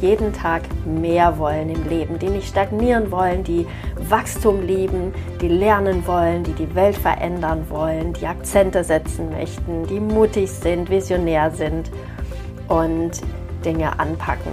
jeden 0.00 0.32
Tag 0.32 0.62
mehr 0.84 1.38
wollen 1.38 1.70
im 1.70 1.88
Leben, 1.88 2.18
die 2.18 2.28
nicht 2.28 2.48
stagnieren 2.48 3.10
wollen, 3.10 3.44
die 3.44 3.66
Wachstum 3.96 4.62
lieben, 4.62 5.12
die 5.40 5.48
lernen 5.48 6.06
wollen, 6.06 6.44
die 6.44 6.52
die 6.52 6.74
Welt 6.74 6.96
verändern 6.96 7.66
wollen, 7.68 8.12
die 8.12 8.26
Akzente 8.26 8.84
setzen 8.84 9.30
möchten, 9.30 9.86
die 9.86 10.00
mutig 10.00 10.50
sind, 10.50 10.90
visionär 10.90 11.50
sind 11.50 11.90
und 12.68 13.20
Dinge 13.64 13.98
anpacken. 13.98 14.52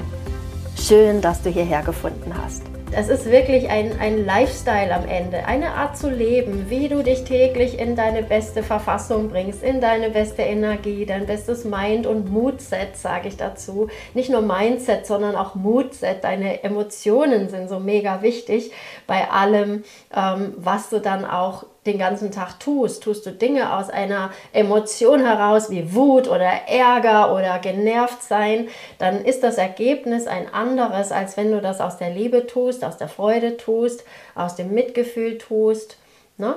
Schön, 0.78 1.22
dass 1.22 1.42
du 1.42 1.50
hierher 1.50 1.84
gefunden 1.84 2.34
hast. 2.44 2.73
Es 2.96 3.10
ist 3.10 3.26
wirklich 3.26 3.70
ein, 3.70 4.00
ein 4.00 4.24
Lifestyle 4.24 4.94
am 4.94 5.08
Ende, 5.08 5.46
eine 5.46 5.74
Art 5.74 5.98
zu 5.98 6.12
leben, 6.12 6.70
wie 6.70 6.90
du 6.90 7.02
dich 7.02 7.24
täglich 7.24 7.80
in 7.80 7.96
deine 7.96 8.22
beste 8.22 8.62
Verfassung 8.62 9.30
bringst, 9.30 9.64
in 9.64 9.82
deine 9.82 10.12
beste 10.12 10.44
Energie, 10.44 11.08
dein 11.08 11.26
bestes 11.26 11.66
Mind- 11.66 12.06
und 12.06 12.32
Moodset, 12.32 12.96
sage 12.96 13.30
ich 13.30 13.38
dazu. 13.38 13.88
Nicht 14.14 14.30
nur 14.30 14.42
Mindset, 14.42 15.08
sondern 15.08 15.36
auch 15.36 15.56
Moodset. 15.56 16.20
Deine 16.22 16.64
Emotionen 16.64 17.50
sind 17.50 17.68
so 17.68 17.80
mega 17.80 18.22
wichtig 18.22 18.72
bei 19.08 19.28
allem, 19.30 19.84
ähm, 20.16 20.54
was 20.58 20.90
du 20.90 21.00
dann 21.00 21.26
auch 21.26 21.66
den 21.86 21.98
ganzen 21.98 22.32
Tag 22.32 22.60
tust. 22.60 23.04
Tust 23.04 23.26
du 23.26 23.32
Dinge 23.32 23.76
aus 23.76 23.90
einer 23.90 24.32
Emotion 24.54 25.26
heraus 25.26 25.70
wie 25.70 25.94
Wut 25.94 26.28
oder 26.28 26.50
Ärger 26.68 27.34
oder 27.34 27.60
genervt 27.60 28.24
sein, 28.24 28.68
dann 28.98 29.26
ist 29.26 29.44
das 29.44 29.58
Ergebnis 29.58 30.28
ein 30.28 30.54
anderes, 30.54 31.12
als 31.12 31.38
wenn 31.38 31.52
du 31.52 31.62
das 31.62 31.82
aus 31.82 31.98
der 31.98 32.10
Liebe 32.10 32.48
tust, 32.48 32.84
aus 32.84 32.98
der 32.98 33.10
Freude 33.10 33.58
tust, 33.58 34.04
aus 34.36 34.56
dem 34.56 34.74
Mitgefühl 34.74 35.38
tust. 35.38 35.98
Ne? 36.38 36.56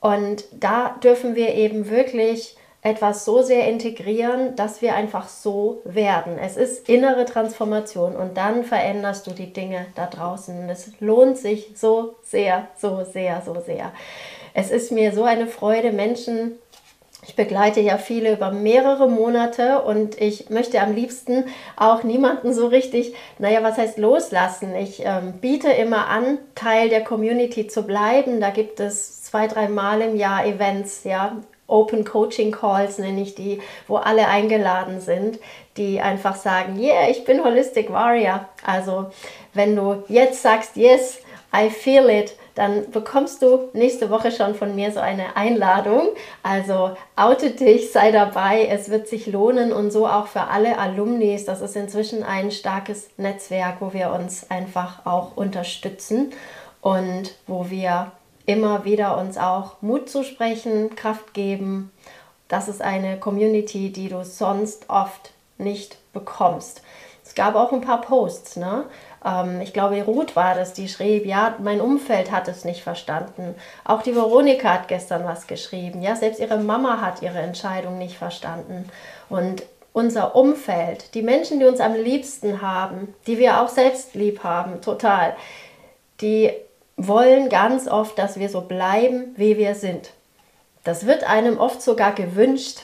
Und 0.00 0.44
da 0.52 0.96
dürfen 1.02 1.34
wir 1.34 1.54
eben 1.54 1.88
wirklich 1.88 2.56
etwas 2.84 3.24
so 3.24 3.40
sehr 3.40 3.66
integrieren, 3.66 4.56
dass 4.56 4.82
wir 4.82 4.94
einfach 4.94 5.26
so 5.26 5.80
werden. 5.84 6.36
Es 6.38 6.58
ist 6.58 6.86
innere 6.86 7.24
Transformation 7.24 8.14
und 8.14 8.36
dann 8.36 8.62
veränderst 8.62 9.26
du 9.26 9.30
die 9.30 9.54
Dinge 9.54 9.86
da 9.94 10.06
draußen. 10.06 10.68
Es 10.68 10.92
lohnt 11.00 11.38
sich 11.38 11.70
so 11.74 12.16
sehr, 12.22 12.68
so 12.76 13.02
sehr, 13.10 13.40
so 13.40 13.58
sehr. 13.58 13.90
Es 14.54 14.70
ist 14.70 14.90
mir 14.90 15.12
so 15.12 15.24
eine 15.24 15.46
Freude, 15.46 15.92
Menschen 15.92 16.58
ich 17.26 17.36
begleite 17.36 17.80
ja 17.80 17.96
viele 17.96 18.32
über 18.32 18.50
mehrere 18.50 19.08
Monate 19.08 19.80
und 19.82 20.20
ich 20.20 20.50
möchte 20.50 20.80
am 20.80 20.94
liebsten 20.94 21.44
auch 21.76 22.02
niemanden 22.02 22.52
so 22.52 22.66
richtig, 22.66 23.14
naja, 23.38 23.62
was 23.62 23.78
heißt 23.78 23.98
loslassen? 23.98 24.74
Ich 24.74 25.02
ähm, 25.04 25.34
biete 25.40 25.70
immer 25.70 26.08
an, 26.08 26.38
Teil 26.54 26.90
der 26.90 27.02
Community 27.02 27.66
zu 27.66 27.84
bleiben. 27.84 28.40
Da 28.40 28.50
gibt 28.50 28.78
es 28.80 29.22
zwei, 29.22 29.46
drei 29.46 29.68
Mal 29.68 30.02
im 30.02 30.16
Jahr 30.16 30.44
Events, 30.44 31.04
ja, 31.04 31.36
Open 31.66 32.04
Coaching 32.04 32.52
Calls 32.52 32.98
nenne 32.98 33.22
ich 33.22 33.34
die, 33.34 33.62
wo 33.88 33.96
alle 33.96 34.28
eingeladen 34.28 35.00
sind, 35.00 35.38
die 35.78 35.98
einfach 35.98 36.36
sagen, 36.36 36.78
yeah, 36.78 37.08
ich 37.08 37.24
bin 37.24 37.42
Holistic 37.42 37.90
Warrior. 37.90 38.46
Also 38.66 39.06
wenn 39.54 39.74
du 39.74 40.04
jetzt 40.08 40.42
sagst, 40.42 40.76
yes, 40.76 41.20
I 41.56 41.70
feel 41.70 42.10
it, 42.10 42.36
dann 42.54 42.90
bekommst 42.92 43.42
du 43.42 43.68
nächste 43.72 44.10
Woche 44.10 44.30
schon 44.30 44.54
von 44.54 44.74
mir 44.74 44.92
so 44.92 45.00
eine 45.00 45.36
Einladung. 45.36 46.08
Also 46.42 46.96
oute 47.16 47.50
dich, 47.50 47.90
sei 47.90 48.12
dabei, 48.12 48.66
es 48.66 48.90
wird 48.90 49.08
sich 49.08 49.26
lohnen 49.26 49.72
und 49.72 49.90
so 49.90 50.06
auch 50.06 50.28
für 50.28 50.42
alle 50.42 50.78
Alumnis. 50.78 51.44
Das 51.44 51.60
ist 51.60 51.74
inzwischen 51.74 52.22
ein 52.22 52.52
starkes 52.52 53.08
Netzwerk, 53.16 53.76
wo 53.80 53.92
wir 53.92 54.12
uns 54.12 54.50
einfach 54.50 55.04
auch 55.04 55.36
unterstützen 55.36 56.32
und 56.80 57.34
wo 57.46 57.70
wir 57.70 58.12
immer 58.46 58.84
wieder 58.84 59.18
uns 59.18 59.36
auch 59.36 59.80
Mut 59.80 60.08
zu 60.08 60.22
sprechen, 60.22 60.94
Kraft 60.94 61.34
geben. 61.34 61.90
Das 62.46 62.68
ist 62.68 62.82
eine 62.82 63.18
Community, 63.18 63.90
die 63.90 64.08
du 64.08 64.24
sonst 64.24 64.88
oft 64.88 65.32
nicht 65.58 65.96
bekommst. 66.12 66.82
Es 67.24 67.34
gab 67.34 67.54
auch 67.54 67.72
ein 67.72 67.80
paar 67.80 68.02
Posts, 68.02 68.56
ne? 68.56 68.84
Ähm, 69.24 69.60
ich 69.60 69.72
glaube, 69.72 70.02
Ruth 70.02 70.36
war 70.36 70.54
das, 70.54 70.72
die 70.72 70.88
schrieb, 70.88 71.26
ja, 71.26 71.54
mein 71.58 71.80
Umfeld 71.80 72.30
hat 72.30 72.48
es 72.48 72.64
nicht 72.64 72.82
verstanden. 72.82 73.54
Auch 73.84 74.02
die 74.02 74.14
Veronika 74.14 74.74
hat 74.74 74.88
gestern 74.88 75.24
was 75.24 75.46
geschrieben. 75.46 76.02
Ja, 76.02 76.16
selbst 76.16 76.40
ihre 76.40 76.58
Mama 76.58 77.00
hat 77.00 77.22
ihre 77.22 77.40
Entscheidung 77.40 77.98
nicht 77.98 78.16
verstanden. 78.16 78.88
Und 79.28 79.62
unser 79.92 80.34
Umfeld, 80.34 81.14
die 81.14 81.22
Menschen, 81.22 81.60
die 81.60 81.66
uns 81.66 81.80
am 81.80 81.94
liebsten 81.94 82.60
haben, 82.60 83.14
die 83.26 83.38
wir 83.38 83.60
auch 83.60 83.68
selbst 83.68 84.14
lieb 84.14 84.42
haben, 84.42 84.80
total, 84.82 85.36
die 86.20 86.50
wollen 86.96 87.48
ganz 87.48 87.88
oft, 87.88 88.18
dass 88.18 88.38
wir 88.38 88.48
so 88.48 88.62
bleiben, 88.62 89.34
wie 89.36 89.56
wir 89.56 89.74
sind. 89.74 90.10
Das 90.84 91.06
wird 91.06 91.28
einem 91.28 91.58
oft 91.58 91.80
sogar 91.80 92.12
gewünscht, 92.12 92.80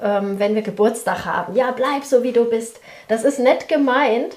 ähm, 0.00 0.38
wenn 0.38 0.54
wir 0.54 0.62
Geburtstag 0.62 1.24
haben. 1.24 1.54
Ja, 1.54 1.70
bleib 1.70 2.04
so, 2.04 2.22
wie 2.22 2.32
du 2.32 2.44
bist. 2.46 2.80
Das 3.08 3.24
ist 3.24 3.38
nett 3.38 3.68
gemeint, 3.68 4.36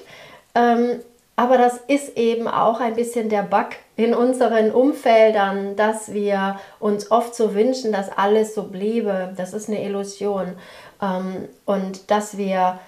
ähm, 0.54 1.00
aber 1.38 1.56
das 1.56 1.76
ist 1.86 2.16
eben 2.16 2.48
auch 2.48 2.80
ein 2.80 2.94
bisschen 2.94 3.28
der 3.28 3.44
Bug 3.44 3.68
in 3.94 4.12
unseren 4.12 4.72
Umfeldern, 4.72 5.76
dass 5.76 6.12
wir 6.12 6.58
uns 6.80 7.12
oft 7.12 7.32
so 7.32 7.54
wünschen, 7.54 7.92
dass 7.92 8.10
alles 8.10 8.56
so 8.56 8.64
bliebe. 8.64 9.32
Das 9.36 9.52
ist 9.52 9.68
eine 9.68 9.84
Illusion. 9.84 10.56
Ähm, 11.00 11.48
und 11.64 12.10
dass 12.10 12.38
wir 12.38 12.80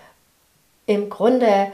im 0.86 1.10
Grunde 1.10 1.70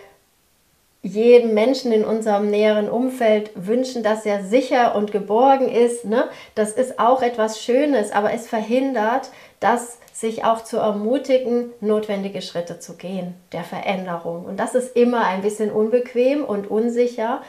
jedem 1.06 1.54
Menschen 1.54 1.92
in 1.92 2.04
unserem 2.04 2.50
näheren 2.50 2.88
Umfeld 2.88 3.50
wünschen, 3.54 4.02
dass 4.02 4.26
er 4.26 4.44
sicher 4.44 4.94
und 4.94 5.12
geborgen 5.12 5.68
ist. 5.68 6.04
Ne? 6.04 6.24
Das 6.54 6.72
ist 6.72 6.98
auch 6.98 7.22
etwas 7.22 7.62
Schönes, 7.62 8.12
aber 8.12 8.32
es 8.32 8.48
verhindert, 8.48 9.30
dass 9.60 9.98
sich 10.12 10.44
auch 10.44 10.64
zu 10.64 10.78
ermutigen, 10.78 11.70
notwendige 11.80 12.42
Schritte 12.42 12.78
zu 12.78 12.96
gehen, 12.96 13.34
der 13.52 13.64
Veränderung. 13.64 14.44
Und 14.44 14.58
das 14.58 14.74
ist 14.74 14.96
immer 14.96 15.24
ein 15.26 15.42
bisschen 15.42 15.70
unbequem 15.70 16.44
und 16.44 16.70
unsicher. 16.70 17.42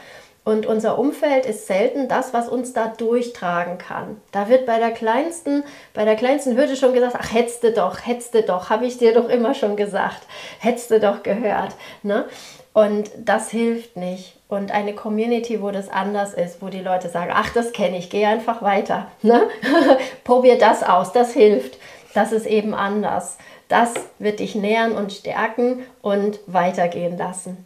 Und 0.48 0.64
unser 0.64 0.98
Umfeld 0.98 1.44
ist 1.44 1.66
selten 1.66 2.08
das, 2.08 2.32
was 2.32 2.48
uns 2.48 2.72
da 2.72 2.86
durchtragen 2.86 3.76
kann. 3.76 4.18
Da 4.32 4.48
wird 4.48 4.64
bei 4.64 4.78
der 4.78 4.92
kleinsten, 4.92 5.62
bei 5.92 6.06
der 6.06 6.16
kleinsten 6.16 6.56
Hürde 6.56 6.74
schon 6.74 6.94
gesagt, 6.94 7.16
ach, 7.18 7.34
hättest 7.34 7.64
du 7.64 7.72
doch, 7.72 8.06
hättest 8.06 8.32
du 8.32 8.42
doch, 8.42 8.70
habe 8.70 8.86
ich 8.86 8.96
dir 8.96 9.12
doch 9.12 9.28
immer 9.28 9.52
schon 9.52 9.76
gesagt, 9.76 10.22
hättest 10.58 10.90
du 10.90 11.00
doch 11.00 11.22
gehört. 11.22 11.74
Ne? 12.02 12.24
Und 12.72 13.10
das 13.18 13.50
hilft 13.50 13.98
nicht. 13.98 14.38
Und 14.48 14.70
eine 14.70 14.94
Community, 14.94 15.60
wo 15.60 15.70
das 15.70 15.90
anders 15.90 16.32
ist, 16.32 16.62
wo 16.62 16.68
die 16.68 16.80
Leute 16.80 17.10
sagen, 17.10 17.32
ach, 17.34 17.52
das 17.52 17.72
kenne 17.72 17.98
ich, 17.98 18.08
geh 18.08 18.24
einfach 18.24 18.62
weiter. 18.62 19.08
Ne? 19.22 19.42
Probier 20.24 20.56
das 20.56 20.82
aus, 20.82 21.12
das 21.12 21.34
hilft 21.34 21.76
das 22.14 22.32
ist 22.32 22.46
eben 22.46 22.74
anders. 22.74 23.38
Das 23.68 23.94
wird 24.18 24.40
dich 24.40 24.54
nähern 24.54 24.92
und 24.92 25.12
stärken 25.12 25.84
und 26.00 26.40
weitergehen 26.46 27.18
lassen. 27.18 27.64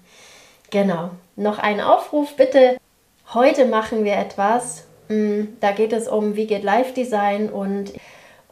Genau. 0.70 1.10
Noch 1.36 1.58
ein 1.58 1.80
Aufruf 1.80 2.36
bitte. 2.36 2.76
Heute 3.32 3.64
machen 3.64 4.04
wir 4.04 4.16
etwas. 4.16 4.84
Mm, 5.08 5.44
da 5.60 5.72
geht 5.72 5.92
es 5.92 6.06
um 6.06 6.36
Wie 6.36 6.46
geht 6.46 6.62
Live 6.62 6.92
Design 6.92 7.48
und 7.48 7.92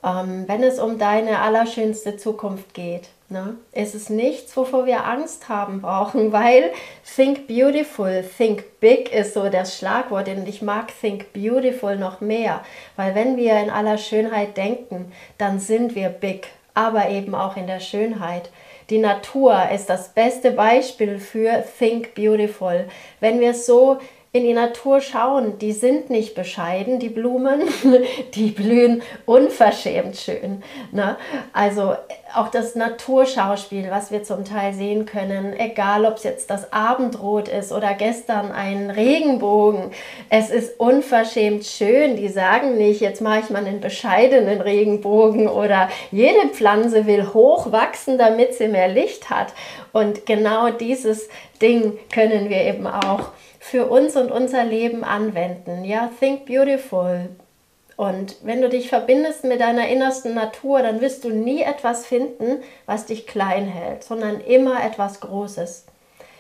ähm, 0.02 0.44
wenn 0.46 0.62
es 0.62 0.78
um 0.78 0.98
deine 0.98 1.40
allerschönste 1.40 2.16
Zukunft 2.16 2.72
geht. 2.72 3.10
Ne? 3.28 3.56
Es 3.70 3.94
ist 3.94 4.08
nichts, 4.08 4.56
wovor 4.56 4.86
wir 4.86 5.04
Angst 5.04 5.50
haben 5.50 5.82
brauchen, 5.82 6.32
weil 6.32 6.72
Think 7.04 7.46
Beautiful, 7.46 8.24
Think 8.36 8.80
Big 8.80 9.12
ist 9.12 9.34
so 9.34 9.50
das 9.50 9.76
Schlagwort 9.76 10.28
und 10.28 10.48
ich 10.48 10.62
mag 10.62 10.90
Think 11.00 11.34
Beautiful 11.34 11.96
noch 11.96 12.22
mehr, 12.22 12.62
weil 12.96 13.14
wenn 13.14 13.36
wir 13.36 13.60
in 13.60 13.68
aller 13.68 13.98
Schönheit 13.98 14.56
denken, 14.56 15.12
dann 15.36 15.60
sind 15.60 15.94
wir 15.94 16.08
big, 16.08 16.48
aber 16.72 17.10
eben 17.10 17.34
auch 17.34 17.56
in 17.56 17.66
der 17.66 17.80
Schönheit. 17.80 18.50
Die 18.90 18.98
Natur 18.98 19.70
ist 19.72 19.86
das 19.86 20.08
beste 20.08 20.50
Beispiel 20.50 21.20
für 21.20 21.64
Think 21.78 22.14
Beautiful. 22.14 22.88
Wenn 23.20 23.38
wir 23.38 23.54
so 23.54 23.98
in 24.32 24.44
die 24.44 24.52
Natur 24.52 25.00
schauen, 25.00 25.58
die 25.58 25.72
sind 25.72 26.08
nicht 26.08 26.36
bescheiden, 26.36 27.00
die 27.00 27.08
Blumen, 27.08 27.62
die 28.34 28.50
blühen 28.50 29.02
unverschämt 29.26 30.16
schön. 30.16 30.62
Ne? 30.92 31.16
Also 31.52 31.96
auch 32.36 32.48
das 32.48 32.76
Naturschauspiel, 32.76 33.90
was 33.90 34.12
wir 34.12 34.22
zum 34.22 34.44
Teil 34.44 34.72
sehen 34.72 35.04
können, 35.04 35.52
egal 35.58 36.04
ob 36.04 36.14
es 36.14 36.22
jetzt 36.22 36.48
das 36.48 36.72
Abendrot 36.72 37.48
ist 37.48 37.72
oder 37.72 37.92
gestern 37.94 38.52
ein 38.52 38.90
Regenbogen, 38.90 39.90
es 40.28 40.50
ist 40.50 40.78
unverschämt 40.78 41.64
schön. 41.64 42.14
Die 42.14 42.28
sagen 42.28 42.78
nicht, 42.78 43.00
jetzt 43.00 43.20
mache 43.20 43.40
ich 43.40 43.50
mal 43.50 43.66
einen 43.66 43.80
bescheidenen 43.80 44.60
Regenbogen 44.60 45.48
oder 45.48 45.88
jede 46.12 46.50
Pflanze 46.52 47.06
will 47.06 47.34
hoch 47.34 47.72
wachsen, 47.72 48.16
damit 48.16 48.54
sie 48.54 48.68
mehr 48.68 48.86
Licht 48.86 49.28
hat. 49.28 49.48
Und 49.92 50.24
genau 50.24 50.70
dieses 50.70 51.28
Ding 51.60 51.98
können 52.12 52.48
wir 52.48 52.62
eben 52.62 52.86
auch 52.86 53.32
für 53.60 53.86
uns 53.86 54.16
und 54.16 54.32
unser 54.32 54.64
Leben 54.64 55.04
anwenden. 55.04 55.84
Ja, 55.84 56.10
think 56.18 56.46
beautiful. 56.46 57.28
Und 57.96 58.36
wenn 58.42 58.62
du 58.62 58.70
dich 58.70 58.88
verbindest 58.88 59.44
mit 59.44 59.60
deiner 59.60 59.86
innersten 59.88 60.34
Natur, 60.34 60.80
dann 60.80 61.02
wirst 61.02 61.22
du 61.22 61.28
nie 61.28 61.62
etwas 61.62 62.06
finden, 62.06 62.62
was 62.86 63.04
dich 63.04 63.26
klein 63.26 63.66
hält, 63.66 64.02
sondern 64.02 64.40
immer 64.40 64.82
etwas 64.82 65.20
Großes. 65.20 65.84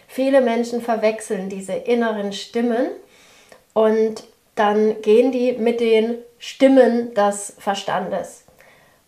Viele 0.08 0.40
Menschen 0.40 0.80
verwechseln 0.80 1.50
diese 1.50 1.74
inneren 1.74 2.32
Stimmen 2.32 2.86
und 3.74 4.24
dann 4.54 5.02
gehen 5.02 5.30
die 5.30 5.52
mit 5.52 5.80
den 5.80 6.16
Stimmen 6.38 7.12
des 7.12 7.54
Verstandes, 7.58 8.44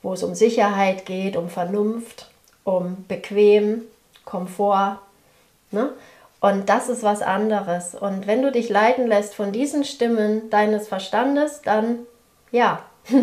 wo 0.02 0.12
es 0.12 0.22
um 0.22 0.34
Sicherheit 0.34 1.06
geht, 1.06 1.36
um 1.36 1.48
Vernunft, 1.48 2.30
um 2.64 3.04
bequem, 3.08 3.82
Komfort. 4.26 4.98
Ne? 5.70 5.90
Und 6.42 6.68
das 6.68 6.88
ist 6.88 7.04
was 7.04 7.22
anderes. 7.22 7.94
Und 7.94 8.26
wenn 8.26 8.42
du 8.42 8.50
dich 8.50 8.68
leiten 8.68 9.06
lässt 9.06 9.34
von 9.34 9.52
diesen 9.52 9.84
Stimmen 9.84 10.50
deines 10.50 10.88
Verstandes, 10.88 11.62
dann 11.62 12.00
ja, 12.50 12.82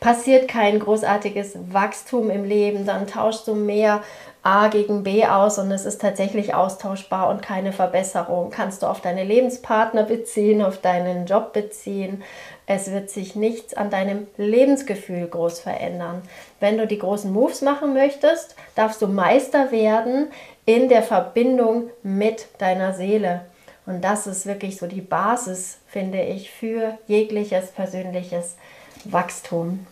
passiert 0.00 0.48
kein 0.48 0.78
großartiges 0.78 1.58
Wachstum 1.72 2.28
im 2.30 2.44
Leben, 2.44 2.84
dann 2.84 3.06
tauschst 3.06 3.48
du 3.48 3.54
mehr 3.54 4.02
A 4.42 4.68
gegen 4.68 5.02
B 5.02 5.24
aus 5.26 5.58
und 5.58 5.70
es 5.72 5.84
ist 5.84 6.00
tatsächlich 6.00 6.54
austauschbar 6.54 7.30
und 7.30 7.42
keine 7.42 7.72
Verbesserung. 7.72 8.50
Kannst 8.50 8.82
du 8.82 8.86
auf 8.86 9.00
deine 9.00 9.24
Lebenspartner 9.24 10.04
beziehen, 10.04 10.62
auf 10.62 10.78
deinen 10.78 11.26
Job 11.26 11.54
beziehen. 11.54 12.22
Es 12.66 12.90
wird 12.90 13.08
sich 13.08 13.34
nichts 13.34 13.74
an 13.74 13.90
deinem 13.90 14.26
Lebensgefühl 14.36 15.26
groß 15.26 15.60
verändern. 15.60 16.22
Wenn 16.60 16.76
du 16.76 16.86
die 16.86 16.98
großen 16.98 17.32
Moves 17.32 17.62
machen 17.62 17.94
möchtest, 17.94 18.56
darfst 18.74 19.02
du 19.02 19.06
Meister 19.06 19.72
werden 19.72 20.28
in 20.68 20.90
der 20.90 21.02
Verbindung 21.02 21.88
mit 22.02 22.46
deiner 22.58 22.92
Seele. 22.92 23.46
Und 23.86 24.02
das 24.02 24.26
ist 24.26 24.44
wirklich 24.44 24.76
so 24.76 24.86
die 24.86 25.00
Basis, 25.00 25.78
finde 25.86 26.20
ich, 26.20 26.50
für 26.50 26.98
jegliches 27.06 27.70
persönliches 27.70 28.56
Wachstum. 29.04 29.86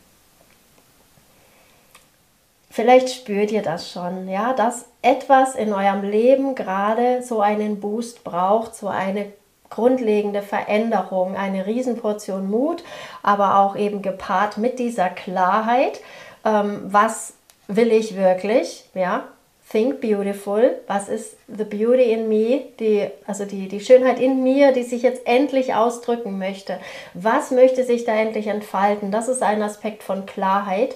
Vielleicht 2.68 3.08
spürt 3.08 3.52
ihr 3.52 3.62
das 3.62 3.90
schon, 3.90 4.28
ja, 4.28 4.52
dass 4.52 4.84
etwas 5.00 5.54
in 5.54 5.72
eurem 5.72 6.02
Leben 6.02 6.54
gerade 6.54 7.22
so 7.22 7.40
einen 7.40 7.80
Boost 7.80 8.22
braucht, 8.22 8.74
so 8.74 8.88
eine 8.88 9.32
grundlegende 9.70 10.42
Veränderung, 10.42 11.36
eine 11.36 11.64
Riesenportion 11.64 12.50
Mut, 12.50 12.84
aber 13.22 13.60
auch 13.60 13.76
eben 13.76 14.02
gepaart 14.02 14.58
mit 14.58 14.78
dieser 14.78 15.08
Klarheit, 15.08 16.02
ähm, 16.44 16.82
was 16.84 17.32
will 17.66 17.90
ich 17.90 18.14
wirklich, 18.14 18.84
ja, 18.92 19.24
Think 19.68 20.00
Beautiful, 20.00 20.76
was 20.86 21.08
ist 21.08 21.36
the 21.48 21.64
beauty 21.64 22.12
in 22.12 22.28
me, 22.28 22.66
die, 22.78 23.10
also 23.26 23.44
die, 23.44 23.66
die 23.66 23.80
Schönheit 23.80 24.20
in 24.20 24.44
mir, 24.44 24.70
die 24.70 24.84
sich 24.84 25.02
jetzt 25.02 25.26
endlich 25.26 25.74
ausdrücken 25.74 26.38
möchte. 26.38 26.78
Was 27.14 27.50
möchte 27.50 27.82
sich 27.82 28.04
da 28.04 28.14
endlich 28.14 28.46
entfalten? 28.46 29.10
Das 29.10 29.26
ist 29.26 29.42
ein 29.42 29.62
Aspekt 29.62 30.04
von 30.04 30.24
Klarheit 30.24 30.94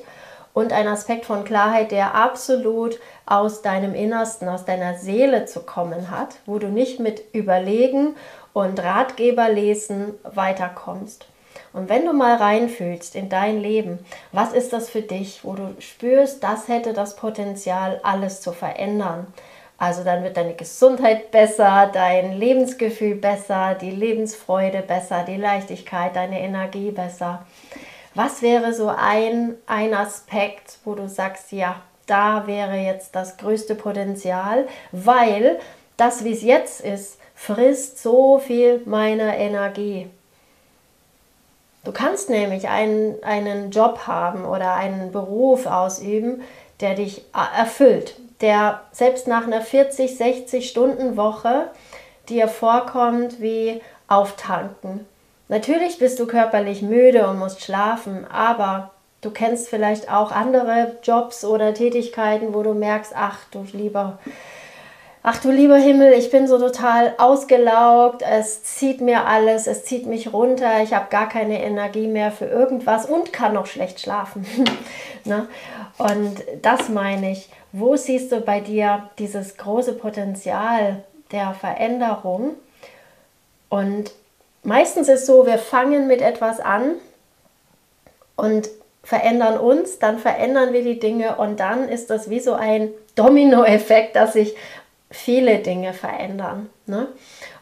und 0.54 0.72
ein 0.72 0.86
Aspekt 0.86 1.26
von 1.26 1.44
Klarheit, 1.44 1.90
der 1.90 2.14
absolut 2.14 3.00
aus 3.26 3.62
deinem 3.62 3.92
Innersten, 3.94 4.48
aus 4.48 4.64
deiner 4.64 4.94
Seele 4.94 5.46
zu 5.46 5.60
kommen 5.60 6.08
hat, 6.08 6.36
wo 6.46 6.60
du 6.60 6.68
nicht 6.68 7.00
mit 7.00 7.24
Überlegen 7.32 8.14
und 8.52 8.80
Ratgeber 8.80 9.48
lesen 9.48 10.14
weiterkommst. 10.22 11.26
Und 11.72 11.88
wenn 11.88 12.04
du 12.04 12.12
mal 12.12 12.36
reinfühlst 12.36 13.14
in 13.14 13.28
dein 13.28 13.60
Leben, 13.60 13.98
was 14.32 14.52
ist 14.52 14.72
das 14.72 14.90
für 14.90 15.02
dich, 15.02 15.44
wo 15.44 15.54
du 15.54 15.74
spürst, 15.78 16.42
das 16.42 16.68
hätte 16.68 16.92
das 16.92 17.16
Potenzial, 17.16 18.00
alles 18.02 18.40
zu 18.40 18.52
verändern. 18.52 19.26
Also 19.78 20.04
dann 20.04 20.22
wird 20.22 20.36
deine 20.36 20.54
Gesundheit 20.54 21.30
besser, 21.30 21.88
dein 21.90 22.32
Lebensgefühl 22.32 23.14
besser, 23.14 23.74
die 23.80 23.90
Lebensfreude 23.90 24.82
besser, 24.82 25.24
die 25.26 25.36
Leichtigkeit, 25.36 26.14
deine 26.16 26.40
Energie 26.40 26.90
besser. 26.90 27.46
Was 28.14 28.42
wäre 28.42 28.74
so 28.74 28.88
ein, 28.88 29.54
ein 29.66 29.94
Aspekt, 29.94 30.78
wo 30.84 30.94
du 30.94 31.08
sagst, 31.08 31.52
ja, 31.52 31.80
da 32.06 32.46
wäre 32.46 32.76
jetzt 32.76 33.14
das 33.14 33.36
größte 33.38 33.74
Potenzial, 33.76 34.66
weil 34.90 35.60
das, 35.96 36.24
wie 36.24 36.32
es 36.32 36.42
jetzt 36.42 36.80
ist, 36.80 37.18
frisst 37.34 38.02
so 38.02 38.38
viel 38.38 38.82
meiner 38.84 39.36
Energie. 39.36 40.10
Du 41.84 41.92
kannst 41.92 42.28
nämlich 42.28 42.68
einen, 42.68 43.22
einen 43.22 43.70
Job 43.70 44.06
haben 44.06 44.44
oder 44.44 44.74
einen 44.74 45.12
Beruf 45.12 45.66
ausüben, 45.66 46.42
der 46.80 46.94
dich 46.94 47.24
erfüllt, 47.32 48.16
der 48.40 48.82
selbst 48.92 49.26
nach 49.26 49.46
einer 49.46 49.62
40, 49.62 50.16
60 50.16 50.68
Stunden 50.68 51.16
Woche 51.16 51.70
dir 52.28 52.48
vorkommt 52.48 53.40
wie 53.40 53.80
auftanken. 54.08 55.06
Natürlich 55.48 55.98
bist 55.98 56.20
du 56.20 56.26
körperlich 56.26 56.82
müde 56.82 57.26
und 57.26 57.38
musst 57.38 57.62
schlafen, 57.62 58.26
aber 58.30 58.90
du 59.20 59.30
kennst 59.30 59.68
vielleicht 59.68 60.10
auch 60.10 60.32
andere 60.32 60.98
Jobs 61.02 61.44
oder 61.44 61.74
Tätigkeiten, 61.74 62.54
wo 62.54 62.62
du 62.62 62.74
merkst, 62.74 63.12
ach 63.16 63.38
du 63.50 63.66
lieber, 63.72 64.18
ach 65.22 65.40
du 65.40 65.50
lieber 65.50 65.76
Himmel, 65.76 66.12
ich 66.14 66.30
bin 66.30 66.46
so 66.46 66.58
total 66.58 67.14
ausgelaugt, 67.18 68.22
es 68.22 68.62
zieht 68.62 69.00
mir 69.00 69.26
alles, 69.26 69.66
es 69.66 69.84
zieht 69.84 70.06
mich 70.06 70.32
runter, 70.32 70.82
ich 70.82 70.94
habe 70.94 71.06
gar 71.10 71.28
keine 71.28 71.62
Energie 71.62 72.06
mehr 72.06 72.32
für 72.32 72.46
irgendwas 72.46 73.06
und 73.06 73.32
kann 73.32 73.54
noch 73.54 73.66
schlecht 73.66 74.00
schlafen. 74.00 74.46
ne? 75.24 75.46
Und 75.98 76.42
das 76.62 76.88
meine 76.88 77.32
ich. 77.32 77.50
Wo 77.72 77.96
siehst 77.96 78.32
du 78.32 78.40
bei 78.40 78.60
dir 78.60 79.10
dieses 79.18 79.56
große 79.56 79.92
Potenzial 79.92 81.04
der 81.30 81.52
Veränderung? 81.52 82.56
Und 83.68 84.10
meistens 84.62 85.08
ist 85.08 85.26
so, 85.26 85.46
wir 85.46 85.58
fangen 85.58 86.06
mit 86.06 86.22
etwas 86.22 86.58
an 86.58 86.94
und 88.34 88.70
verändern 89.02 89.58
uns, 89.58 89.98
dann 89.98 90.18
verändern 90.18 90.72
wir 90.72 90.82
die 90.82 90.98
Dinge 90.98 91.36
und 91.36 91.60
dann 91.60 91.88
ist 91.88 92.10
das 92.10 92.28
wie 92.28 92.40
so 92.40 92.54
ein 92.54 92.90
Dominoeffekt, 93.14 94.16
dass 94.16 94.34
sich 94.34 94.54
viele 95.10 95.58
Dinge 95.58 95.92
verändern. 95.92 96.70
Ne? 96.86 97.08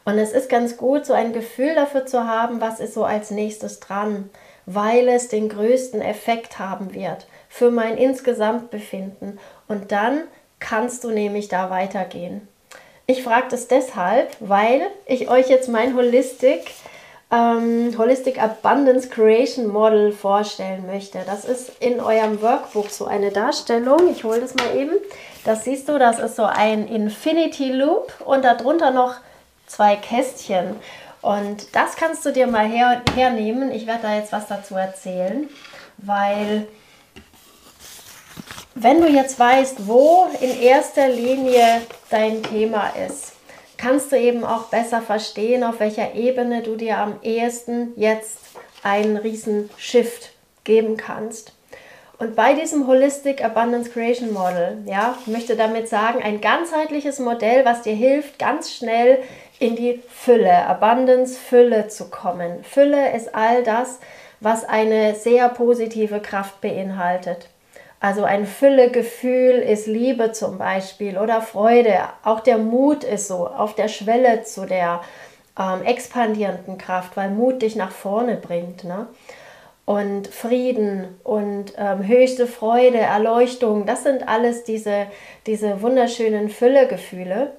Und 0.04 0.18
es 0.18 0.32
ist 0.32 0.48
ganz 0.48 0.76
gut, 0.76 1.06
so 1.06 1.12
ein 1.12 1.32
Gefühl 1.32 1.74
dafür 1.74 2.06
zu 2.06 2.26
haben, 2.26 2.60
was 2.60 2.80
ist 2.80 2.94
so 2.94 3.04
als 3.04 3.30
nächstes 3.30 3.80
dran, 3.80 4.30
weil 4.66 5.08
es 5.08 5.28
den 5.28 5.48
größten 5.48 6.02
Effekt 6.02 6.58
haben 6.58 6.94
wird 6.94 7.26
für 7.48 7.70
mein 7.70 7.96
Insgesamtbefinden. 7.96 9.38
Und 9.66 9.92
dann 9.92 10.22
kannst 10.60 11.04
du 11.04 11.10
nämlich 11.10 11.48
da 11.48 11.70
weitergehen. 11.70 12.46
Ich 13.06 13.22
frage 13.22 13.46
das 13.50 13.68
deshalb, 13.68 14.36
weil 14.40 14.82
ich 15.06 15.30
euch 15.30 15.48
jetzt 15.48 15.70
mein 15.70 15.96
Holistic, 15.96 16.74
ähm, 17.32 17.94
Holistic 17.96 18.42
Abundance 18.42 19.08
Creation 19.08 19.68
Model 19.68 20.12
vorstellen 20.12 20.86
möchte. 20.86 21.20
Das 21.24 21.46
ist 21.46 21.72
in 21.80 22.00
eurem 22.00 22.42
Workbook 22.42 22.90
so 22.90 23.06
eine 23.06 23.30
Darstellung. 23.30 24.10
Ich 24.10 24.24
hole 24.24 24.40
das 24.40 24.54
mal 24.54 24.76
eben. 24.76 24.92
Das 25.48 25.64
siehst 25.64 25.88
du, 25.88 25.98
das 25.98 26.18
ist 26.18 26.36
so 26.36 26.44
ein 26.44 26.86
Infinity 26.88 27.72
Loop 27.72 28.12
und 28.26 28.44
darunter 28.44 28.90
noch 28.90 29.14
zwei 29.66 29.96
Kästchen. 29.96 30.76
Und 31.22 31.74
das 31.74 31.96
kannst 31.96 32.26
du 32.26 32.34
dir 32.34 32.46
mal 32.46 32.68
her, 32.68 33.00
hernehmen. 33.14 33.72
Ich 33.72 33.86
werde 33.86 34.02
da 34.02 34.14
jetzt 34.14 34.30
was 34.30 34.46
dazu 34.46 34.74
erzählen, 34.74 35.48
weil 35.96 36.68
wenn 38.74 39.00
du 39.00 39.08
jetzt 39.08 39.40
weißt, 39.40 39.86
wo 39.86 40.28
in 40.38 40.60
erster 40.60 41.08
Linie 41.08 41.80
dein 42.10 42.42
Thema 42.42 42.90
ist, 43.08 43.32
kannst 43.78 44.12
du 44.12 44.18
eben 44.18 44.44
auch 44.44 44.64
besser 44.64 45.00
verstehen, 45.00 45.64
auf 45.64 45.80
welcher 45.80 46.14
Ebene 46.14 46.60
du 46.60 46.76
dir 46.76 46.98
am 46.98 47.22
ehesten 47.22 47.94
jetzt 47.96 48.36
einen 48.82 49.16
riesen 49.16 49.70
Shift 49.78 50.28
geben 50.64 50.98
kannst. 50.98 51.54
Und 52.18 52.34
bei 52.34 52.54
diesem 52.54 52.88
Holistic 52.88 53.44
Abundance 53.44 53.90
Creation 53.90 54.32
Model, 54.32 54.78
ja, 54.86 55.16
ich 55.20 55.28
möchte 55.28 55.54
damit 55.54 55.88
sagen, 55.88 56.20
ein 56.20 56.40
ganzheitliches 56.40 57.20
Modell, 57.20 57.64
was 57.64 57.82
dir 57.82 57.94
hilft, 57.94 58.40
ganz 58.40 58.74
schnell 58.74 59.18
in 59.60 59.76
die 59.76 60.02
Fülle, 60.08 60.66
Abundance, 60.66 61.38
Fülle 61.38 61.86
zu 61.86 62.10
kommen. 62.10 62.64
Fülle 62.64 63.14
ist 63.14 63.36
all 63.36 63.62
das, 63.62 64.00
was 64.40 64.64
eine 64.64 65.14
sehr 65.14 65.48
positive 65.48 66.18
Kraft 66.18 66.60
beinhaltet. 66.60 67.48
Also 68.00 68.24
ein 68.24 68.46
Füllegefühl 68.46 69.54
ist 69.54 69.86
Liebe 69.86 70.32
zum 70.32 70.58
Beispiel 70.58 71.18
oder 71.18 71.40
Freude. 71.40 71.98
Auch 72.24 72.40
der 72.40 72.58
Mut 72.58 73.04
ist 73.04 73.28
so 73.28 73.46
auf 73.46 73.74
der 73.74 73.88
Schwelle 73.88 74.42
zu 74.42 74.66
der 74.66 75.02
ähm, 75.58 75.84
expandierenden 75.84 76.78
Kraft, 76.78 77.16
weil 77.16 77.30
Mut 77.30 77.62
dich 77.62 77.74
nach 77.74 77.90
vorne 77.90 78.36
bringt. 78.36 78.84
Ne? 78.84 79.06
Und 79.88 80.28
Frieden 80.28 81.18
und 81.24 81.72
ähm, 81.78 82.06
höchste 82.06 82.46
Freude, 82.46 82.98
Erleuchtung, 82.98 83.86
das 83.86 84.02
sind 84.02 84.28
alles 84.28 84.64
diese, 84.64 85.06
diese 85.46 85.80
wunderschönen 85.80 86.50
Füllegefühle. 86.50 87.52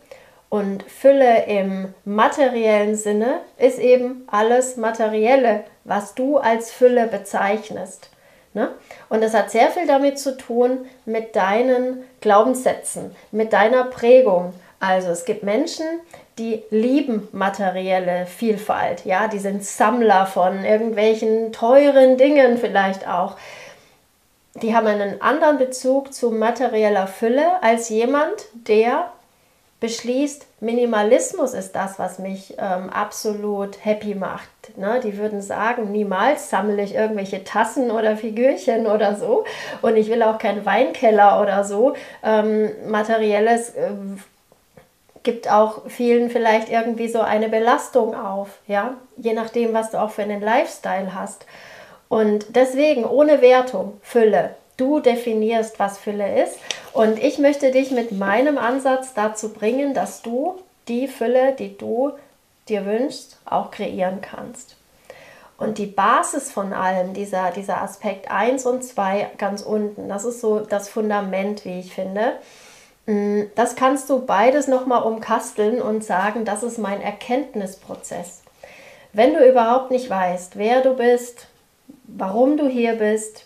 Und 0.48 0.84
Fülle 0.84 1.46
im 1.46 1.92
materiellen 2.06 2.94
Sinne 2.94 3.40
ist 3.58 3.80
eben 3.80 4.28
alles 4.28 4.78
Materielle, 4.78 5.64
was 5.86 6.14
du 6.14 6.38
als 6.38 6.72
Fülle 6.72 7.08
bezeichnest. 7.08 8.12
Ne? 8.54 8.76
Und 9.10 9.24
das 9.24 9.34
hat 9.34 9.50
sehr 9.50 9.72
viel 9.72 9.88
damit 9.88 10.20
zu 10.20 10.38
tun 10.38 10.86
mit 11.06 11.36
deinen 11.36 12.04
Glaubenssätzen, 12.22 13.16
mit 13.32 13.54
deiner 13.54 13.86
Prägung. 13.86 14.54
Also 14.80 15.10
es 15.10 15.26
gibt 15.26 15.42
Menschen, 15.42 15.88
die 16.40 16.64
lieben 16.70 17.28
materielle 17.32 18.26
Vielfalt. 18.26 19.06
Ja, 19.06 19.28
die 19.28 19.40
sind 19.40 19.64
Sammler 19.64 20.26
von 20.26 20.64
irgendwelchen 20.64 21.52
teuren 21.52 22.18
Dingen 22.18 22.58
vielleicht 22.58 23.08
auch. 23.08 23.36
Die 24.56 24.76
haben 24.76 24.88
einen 24.88 25.22
anderen 25.22 25.58
Bezug 25.58 26.14
zu 26.14 26.32
materieller 26.32 27.08
Fülle 27.08 27.62
als 27.62 27.90
jemand, 27.90 28.46
der 28.54 29.12
beschließt, 29.80 30.46
Minimalismus 30.60 31.54
ist 31.54 31.74
das, 31.74 32.00
was 32.00 32.20
mich 32.20 32.56
ähm, 32.58 32.90
absolut 32.90 33.84
happy 33.86 34.14
macht. 34.14 34.50
Ne? 34.78 35.00
Die 35.02 35.18
würden 35.18 35.42
sagen, 35.42 35.92
niemals 35.92 36.50
sammle 36.50 36.84
ich 36.84 36.96
irgendwelche 36.96 37.46
Tassen 37.46 37.90
oder 37.90 38.18
Figürchen 38.18 38.88
oder 38.88 39.16
so. 39.16 39.46
Und 39.82 39.96
ich 39.96 40.10
will 40.10 40.22
auch 40.24 40.38
keinen 40.38 40.66
Weinkeller 40.66 41.42
oder 41.42 41.64
so. 41.64 41.94
Ähm, 42.24 42.72
materielles 42.90 43.70
äh, 43.70 43.92
gibt 45.30 45.52
auch 45.52 45.84
vielen 45.88 46.32
vielleicht 46.32 46.70
irgendwie 46.70 47.08
so 47.08 47.22
eine 47.22 47.50
Belastung 47.50 48.16
auf, 48.16 48.50
ja, 48.66 48.96
je 49.16 49.34
nachdem, 49.34 49.76
was 49.76 49.92
du 49.92 50.02
auch 50.02 50.10
für 50.10 50.24
einen 50.24 50.42
Lifestyle 50.42 51.14
hast. 51.14 51.46
Und 52.08 52.56
deswegen 52.56 53.06
ohne 53.06 53.40
Wertung, 53.40 54.00
Fülle. 54.02 54.56
Du 54.78 55.00
definierst, 55.00 55.78
was 55.78 56.00
Fülle 56.00 56.44
ist. 56.44 56.58
Und 56.94 57.22
ich 57.22 57.38
möchte 57.38 57.70
dich 57.70 57.92
mit 57.92 58.12
meinem 58.12 58.58
Ansatz 58.58 59.14
dazu 59.14 59.54
bringen, 59.54 59.94
dass 59.94 60.24
du 60.24 60.58
die 60.88 61.08
Fülle, 61.08 61.52
die 61.52 61.78
du 61.78 62.14
dir 62.68 62.88
wünschst, 62.88 63.38
auch 63.46 63.70
kreieren 63.70 64.22
kannst. 64.22 64.78
Und 65.58 65.78
die 65.78 65.86
Basis 65.86 66.52
von 66.52 66.74
allem, 66.74 67.14
dieser, 67.14 67.52
dieser 67.52 67.84
Aspekt 67.84 68.32
1 68.32 68.66
und 68.66 68.84
2 68.84 69.30
ganz 69.38 69.62
unten, 69.62 70.10
das 70.10 70.26
ist 70.26 70.42
so 70.42 70.62
das 70.62 70.90
Fundament, 70.90 71.66
wie 71.66 71.82
ich 71.82 71.94
finde. 71.94 72.32
Mm, 73.10 73.48
das 73.56 73.76
kannst 73.76 74.08
du 74.12 74.24
beides 74.24 74.68
nochmal 74.68 75.02
umkasteln 75.02 75.82
und 75.82 76.04
sagen, 76.04 76.46
das 76.46 76.62
ist 76.62 76.78
mein 76.78 77.02
Erkenntnisprozess. 77.02 78.44
Wenn 79.14 79.34
du 79.34 79.50
überhaupt 79.50 79.90
nicht 79.90 80.12
weißt, 80.12 80.60
wer 80.60 80.82
du 80.82 80.94
bist, 80.94 81.48
warum 82.06 82.56
du 82.56 82.68
hier 82.68 82.94
bist, 82.94 83.46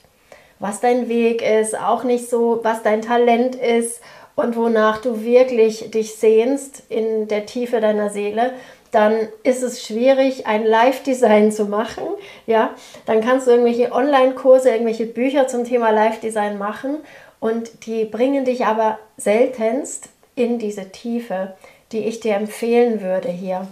was 0.59 0.81
dein 0.81 1.07
Weg 1.07 1.41
ist, 1.41 1.79
auch 1.79 2.03
nicht 2.03 2.29
so, 2.29 2.59
was 2.63 2.83
dein 2.83 3.01
Talent 3.01 3.55
ist 3.55 4.01
und 4.35 4.57
wonach 4.57 4.99
du 4.99 5.23
wirklich 5.23 5.91
dich 5.91 6.15
sehnst 6.15 6.83
in 6.89 7.29
der 7.29 7.45
Tiefe 7.45 7.79
deiner 7.79 8.09
Seele, 8.09 8.51
dann 8.91 9.29
ist 9.43 9.63
es 9.63 9.83
schwierig, 9.83 10.45
ein 10.45 10.65
Live-Design 10.65 11.53
zu 11.53 11.65
machen. 11.65 12.03
Ja, 12.45 12.71
dann 13.05 13.21
kannst 13.21 13.47
du 13.47 13.51
irgendwelche 13.51 13.93
Online-Kurse, 13.93 14.69
irgendwelche 14.69 15.05
Bücher 15.05 15.47
zum 15.47 15.63
Thema 15.63 15.89
Live-Design 15.91 16.57
machen 16.57 16.97
und 17.43 17.85
die 17.87 18.05
bringen 18.05 18.45
dich 18.45 18.65
aber 18.65 18.99
seltenst 19.17 20.07
in 20.33 20.59
diese 20.59 20.93
Tiefe, 20.93 21.57
die 21.91 22.05
ich 22.05 22.21
dir 22.21 22.35
empfehlen 22.35 23.01
würde 23.01 23.27
hier. 23.27 23.67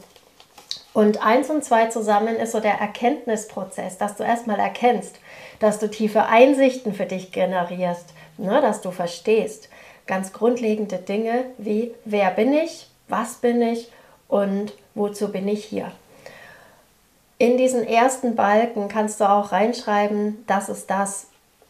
Und 0.91 1.25
eins 1.25 1.49
und 1.49 1.63
zwei 1.63 1.85
zusammen 1.85 2.35
ist 2.35 2.51
so 2.51 2.59
der 2.59 2.81
Erkenntnisprozess, 2.81 3.97
dass 3.97 4.17
du 4.17 4.23
erstmal 4.23 4.59
erkennst, 4.59 5.15
dass 5.59 5.79
du 5.79 5.89
tiefe 5.89 6.25
Einsichten 6.25 6.93
für 6.93 7.05
dich 7.05 7.31
generierst, 7.31 8.07
ne, 8.37 8.59
dass 8.59 8.81
du 8.81 8.91
verstehst 8.91 9.69
ganz 10.05 10.33
grundlegende 10.33 10.97
Dinge 10.97 11.45
wie 11.57 11.93
wer 12.03 12.31
bin 12.31 12.53
ich, 12.53 12.89
was 13.07 13.35
bin 13.35 13.61
ich 13.61 13.89
und 14.27 14.73
wozu 14.95 15.31
bin 15.31 15.47
ich 15.47 15.63
hier. 15.63 15.93
In 17.37 17.55
diesen 17.55 17.87
ersten 17.87 18.35
Balken 18.35 18.89
kannst 18.89 19.21
du 19.21 19.29
auch 19.29 19.53
reinschreiben, 19.53 20.43
das 20.45 20.67
ist 20.67 20.89
das, 20.89 21.27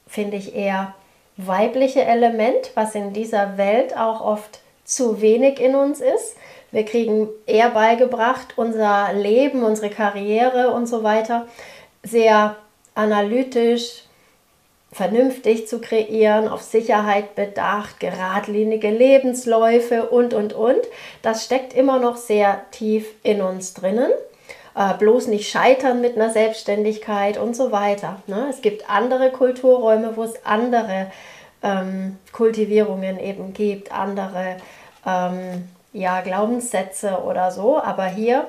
finde 0.08 0.38
ich, 0.38 0.55
eher 0.55 0.96
weibliche 1.38 2.03
Element, 2.03 2.71
was 2.75 2.95
in 2.95 3.13
dieser 3.13 3.57
Welt 3.57 3.97
auch 3.97 4.21
oft 4.21 4.59
zu 4.83 5.21
wenig 5.21 5.59
in 5.59 5.75
uns 5.75 6.01
ist. 6.01 6.35
Wir 6.71 6.85
kriegen 6.85 7.27
eher 7.45 7.69
beigebracht, 7.69 8.53
unser 8.55 9.13
Leben, 9.13 9.63
unsere 9.63 9.89
Karriere 9.89 10.71
und 10.71 10.88
so 10.88 11.03
weiter 11.03 11.47
sehr 12.03 12.55
analytisch, 12.95 14.03
vernünftig 14.91 15.67
zu 15.67 15.79
kreieren, 15.79 16.47
auf 16.47 16.61
Sicherheit 16.61 17.35
bedacht, 17.35 18.00
geradlinige 18.00 18.89
Lebensläufe 18.89 20.09
und, 20.09 20.33
und, 20.33 20.53
und. 20.53 20.79
Das 21.21 21.45
steckt 21.45 21.73
immer 21.73 22.00
noch 22.00 22.17
sehr 22.17 22.65
tief 22.71 23.07
in 23.23 23.41
uns 23.41 23.73
drinnen. 23.73 24.11
Äh, 24.73 24.93
bloß 24.97 25.27
nicht 25.27 25.49
scheitern 25.49 25.99
mit 26.01 26.15
einer 26.15 26.29
Selbstständigkeit 26.29 27.37
und 27.37 27.55
so 27.55 27.71
weiter. 27.71 28.21
Ne? 28.27 28.47
Es 28.49 28.61
gibt 28.61 28.89
andere 28.89 29.31
Kulturräume, 29.31 30.15
wo 30.15 30.23
es 30.23 30.45
andere 30.45 31.11
ähm, 31.61 32.17
Kultivierungen 32.31 33.19
eben 33.19 33.53
gibt, 33.53 33.91
andere 33.91 34.57
ähm, 35.05 35.67
ja, 35.91 36.21
Glaubenssätze 36.21 37.21
oder 37.25 37.51
so. 37.51 37.81
Aber 37.81 38.05
hier 38.05 38.47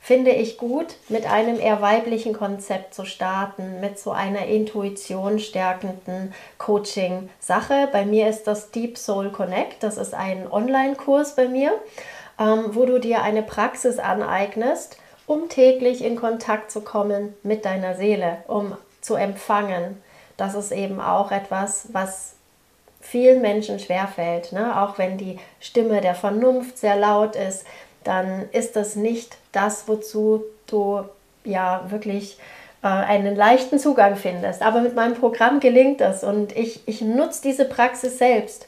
finde 0.00 0.32
ich 0.32 0.58
gut, 0.58 0.96
mit 1.08 1.24
einem 1.30 1.60
eher 1.60 1.80
weiblichen 1.80 2.34
Konzept 2.34 2.92
zu 2.92 3.04
starten, 3.04 3.80
mit 3.80 3.98
so 3.98 4.10
einer 4.10 4.46
Intuition 4.46 5.38
stärkenden 5.38 6.34
Coaching-Sache. 6.58 7.88
Bei 7.92 8.04
mir 8.04 8.28
ist 8.28 8.44
das 8.44 8.72
Deep 8.72 8.98
Soul 8.98 9.30
Connect. 9.30 9.84
Das 9.84 9.98
ist 9.98 10.14
ein 10.14 10.50
Online-Kurs 10.50 11.36
bei 11.36 11.46
mir, 11.46 11.72
ähm, 12.40 12.70
wo 12.72 12.86
du 12.86 12.98
dir 12.98 13.22
eine 13.22 13.44
Praxis 13.44 14.00
aneignest, 14.00 14.98
um 15.26 15.48
täglich 15.48 16.04
in 16.04 16.16
Kontakt 16.16 16.70
zu 16.70 16.80
kommen 16.80 17.34
mit 17.42 17.64
deiner 17.64 17.94
Seele, 17.94 18.38
um 18.46 18.76
zu 19.00 19.14
empfangen. 19.14 20.02
Das 20.36 20.54
ist 20.54 20.72
eben 20.72 21.00
auch 21.00 21.30
etwas, 21.30 21.88
was 21.92 22.34
vielen 23.00 23.42
Menschen 23.42 23.78
schwerfällt. 23.78 24.52
Ne? 24.52 24.80
Auch 24.80 24.98
wenn 24.98 25.18
die 25.18 25.38
Stimme 25.60 26.00
der 26.00 26.14
Vernunft 26.14 26.78
sehr 26.78 26.96
laut 26.96 27.36
ist, 27.36 27.64
dann 28.02 28.48
ist 28.52 28.76
das 28.76 28.96
nicht 28.96 29.36
das, 29.52 29.88
wozu 29.88 30.42
du 30.66 31.04
ja 31.44 31.84
wirklich 31.88 32.38
äh, 32.82 32.88
einen 32.88 33.36
leichten 33.36 33.78
Zugang 33.78 34.16
findest. 34.16 34.62
Aber 34.62 34.80
mit 34.80 34.94
meinem 34.94 35.14
Programm 35.14 35.60
gelingt 35.60 36.00
das 36.00 36.24
und 36.24 36.56
ich, 36.56 36.80
ich 36.86 37.00
nutze 37.00 37.42
diese 37.42 37.64
Praxis 37.64 38.18
selbst 38.18 38.66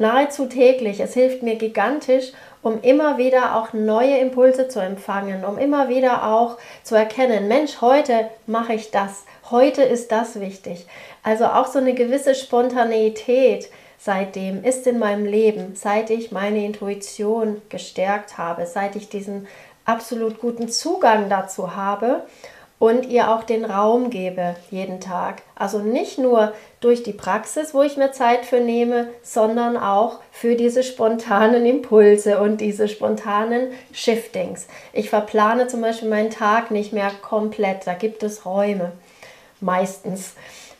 nahezu 0.00 0.46
täglich. 0.46 1.00
Es 1.00 1.14
hilft 1.14 1.42
mir 1.42 1.56
gigantisch, 1.56 2.32
um 2.62 2.80
immer 2.82 3.18
wieder 3.18 3.56
auch 3.56 3.72
neue 3.72 4.18
Impulse 4.18 4.68
zu 4.68 4.80
empfangen, 4.80 5.44
um 5.44 5.58
immer 5.58 5.88
wieder 5.88 6.26
auch 6.26 6.58
zu 6.82 6.94
erkennen, 6.94 7.48
Mensch, 7.48 7.80
heute 7.80 8.28
mache 8.46 8.74
ich 8.74 8.90
das, 8.90 9.24
heute 9.50 9.82
ist 9.82 10.10
das 10.10 10.40
wichtig. 10.40 10.86
Also 11.22 11.46
auch 11.46 11.66
so 11.66 11.78
eine 11.78 11.94
gewisse 11.94 12.34
Spontaneität 12.34 13.68
seitdem 13.98 14.64
ist 14.64 14.86
in 14.86 14.98
meinem 14.98 15.26
Leben, 15.26 15.74
seit 15.74 16.10
ich 16.10 16.30
meine 16.30 16.64
Intuition 16.64 17.60
gestärkt 17.68 18.38
habe, 18.38 18.66
seit 18.66 18.96
ich 18.96 19.08
diesen 19.08 19.46
absolut 19.84 20.40
guten 20.40 20.68
Zugang 20.68 21.28
dazu 21.28 21.74
habe 21.74 22.22
und 22.78 23.06
ihr 23.06 23.30
auch 23.30 23.42
den 23.42 23.64
Raum 23.64 24.10
gebe 24.10 24.54
jeden 24.70 25.00
Tag. 25.00 25.42
Also 25.56 25.78
nicht 25.80 26.18
nur 26.18 26.52
durch 26.80 27.02
die 27.02 27.12
Praxis, 27.12 27.74
wo 27.74 27.82
ich 27.82 27.96
mir 27.96 28.12
Zeit 28.12 28.46
für 28.46 28.60
nehme, 28.60 29.08
sondern 29.22 29.76
auch 29.76 30.20
für 30.30 30.54
diese 30.54 30.82
spontanen 30.82 31.66
Impulse 31.66 32.40
und 32.40 32.60
diese 32.60 32.86
spontanen 32.88 33.72
Shiftings. 33.92 34.68
Ich 34.92 35.10
verplane 35.10 35.66
zum 35.66 35.80
Beispiel 35.80 36.08
meinen 36.08 36.30
Tag 36.30 36.70
nicht 36.70 36.92
mehr 36.92 37.10
komplett, 37.22 37.86
da 37.86 37.94
gibt 37.94 38.22
es 38.22 38.46
Räume 38.46 38.92
meistens. 39.60 40.34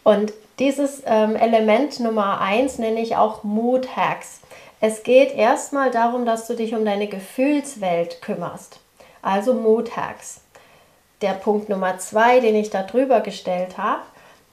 Und 0.04 0.32
dieses 0.58 1.02
ähm, 1.06 1.36
Element 1.36 2.00
Nummer 2.00 2.40
1 2.40 2.78
nenne 2.78 3.00
ich 3.00 3.16
auch 3.16 3.44
Mood 3.44 3.96
Hacks. 3.96 4.40
Es 4.80 5.02
geht 5.02 5.34
erstmal 5.34 5.90
darum, 5.90 6.24
dass 6.24 6.46
du 6.46 6.54
dich 6.54 6.74
um 6.74 6.84
deine 6.84 7.08
Gefühlswelt 7.08 8.22
kümmerst. 8.22 8.80
Also 9.22 9.54
Mood 9.54 9.96
Hacks. 9.96 10.40
Der 11.20 11.32
Punkt 11.32 11.68
Nummer 11.68 11.98
2, 11.98 12.40
den 12.40 12.54
ich 12.54 12.70
da 12.70 12.82
drüber 12.82 13.20
gestellt 13.20 13.76
habe, 13.76 14.02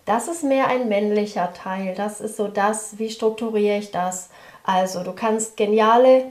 das 0.06 0.28
ist 0.28 0.44
mehr 0.44 0.68
ein 0.68 0.88
männlicher 0.88 1.54
Teil. 1.54 1.96
Das 1.96 2.22
ist 2.22 2.38
so 2.38 2.48
das, 2.48 2.98
wie 3.00 3.10
strukturiere 3.10 3.78
ich 3.78 3.92
das? 3.92 4.30
Also 4.64 5.04
du 5.04 5.14
kannst 5.14 5.58
geniale 5.58 6.26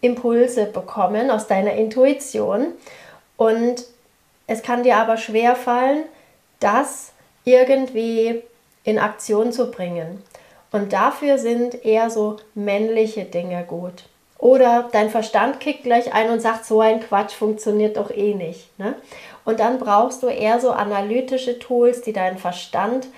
Impulse 0.00 0.66
bekommen 0.66 1.30
aus 1.30 1.46
deiner 1.46 1.72
Intuition 1.72 2.72
und 3.36 3.84
es 4.46 4.62
kann 4.62 4.82
dir 4.82 4.96
aber 4.96 5.16
schwer 5.16 5.56
fallen, 5.56 6.04
das 6.60 7.12
irgendwie 7.44 8.42
in 8.84 8.98
Aktion 8.98 9.52
zu 9.52 9.70
bringen. 9.70 10.22
Und 10.72 10.92
dafür 10.92 11.38
sind 11.38 11.84
eher 11.84 12.10
so 12.10 12.36
männliche 12.54 13.24
Dinge 13.24 13.64
gut. 13.64 14.04
Oder 14.38 14.88
dein 14.90 15.10
Verstand 15.10 15.60
kickt 15.60 15.84
gleich 15.84 16.12
ein 16.14 16.30
und 16.30 16.40
sagt, 16.40 16.64
so 16.64 16.80
ein 16.80 17.00
Quatsch 17.00 17.32
funktioniert 17.32 17.96
doch 17.96 18.10
eh 18.10 18.34
nicht. 18.34 18.76
Ne? 18.78 18.94
Und 19.44 19.60
dann 19.60 19.78
brauchst 19.78 20.22
du 20.22 20.28
eher 20.28 20.60
so 20.60 20.70
analytische 20.70 21.58
Tools, 21.58 22.02
die 22.02 22.12
deinen 22.12 22.38
Verstand 22.38 23.08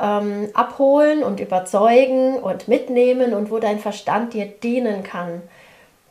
ähm, 0.00 0.48
abholen 0.54 1.22
und 1.22 1.40
überzeugen 1.40 2.38
und 2.38 2.68
mitnehmen 2.68 3.34
und 3.34 3.50
wo 3.50 3.58
dein 3.58 3.78
Verstand 3.78 4.34
dir 4.34 4.46
dienen 4.46 5.02
kann. 5.02 5.42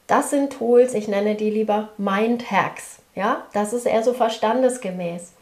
Das 0.07 0.29
sind 0.29 0.53
Tools, 0.53 0.93
ich 0.93 1.07
nenne 1.07 1.35
die 1.35 1.49
lieber 1.49 1.89
Mind 1.97 2.51
Hacks. 2.51 2.99
Ja, 3.15 3.45
das 3.53 3.73
ist 3.73 3.85
eher 3.85 4.03
so 4.03 4.13
verstandesgemäß. 4.13 5.33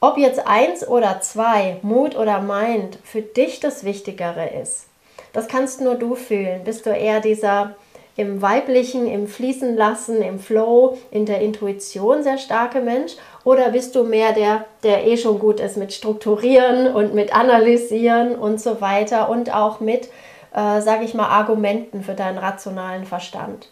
Ob 0.00 0.18
jetzt 0.18 0.46
eins 0.46 0.86
oder 0.86 1.20
zwei, 1.20 1.78
Mut 1.82 2.16
oder 2.16 2.40
Mind, 2.40 2.98
für 3.04 3.22
dich 3.22 3.60
das 3.60 3.84
Wichtigere 3.84 4.48
ist, 4.48 4.86
das 5.32 5.48
kannst 5.48 5.80
nur 5.80 5.94
du 5.94 6.14
fühlen. 6.14 6.64
Bist 6.64 6.84
du 6.86 6.90
eher 6.90 7.20
dieser 7.20 7.74
im 8.16 8.42
Weiblichen, 8.42 9.06
im 9.06 9.26
Fließen 9.26 9.76
lassen, 9.76 10.20
im 10.22 10.38
Flow, 10.38 10.98
in 11.10 11.26
der 11.26 11.40
Intuition 11.40 12.22
sehr 12.22 12.38
starke 12.38 12.80
Mensch? 12.80 13.12
Oder 13.44 13.70
bist 13.70 13.94
du 13.94 14.04
mehr 14.04 14.32
der, 14.32 14.64
der 14.82 15.06
eh 15.06 15.16
schon 15.16 15.38
gut 15.38 15.60
ist 15.60 15.76
mit 15.76 15.92
Strukturieren 15.92 16.94
und 16.94 17.14
mit 17.14 17.34
Analysieren 17.34 18.34
und 18.34 18.60
so 18.60 18.80
weiter 18.80 19.28
und 19.28 19.54
auch 19.54 19.80
mit, 19.80 20.08
äh, 20.54 20.80
sage 20.80 21.04
ich 21.04 21.14
mal, 21.14 21.28
Argumenten 21.28 22.02
für 22.02 22.14
deinen 22.14 22.38
rationalen 22.38 23.04
Verstand? 23.04 23.68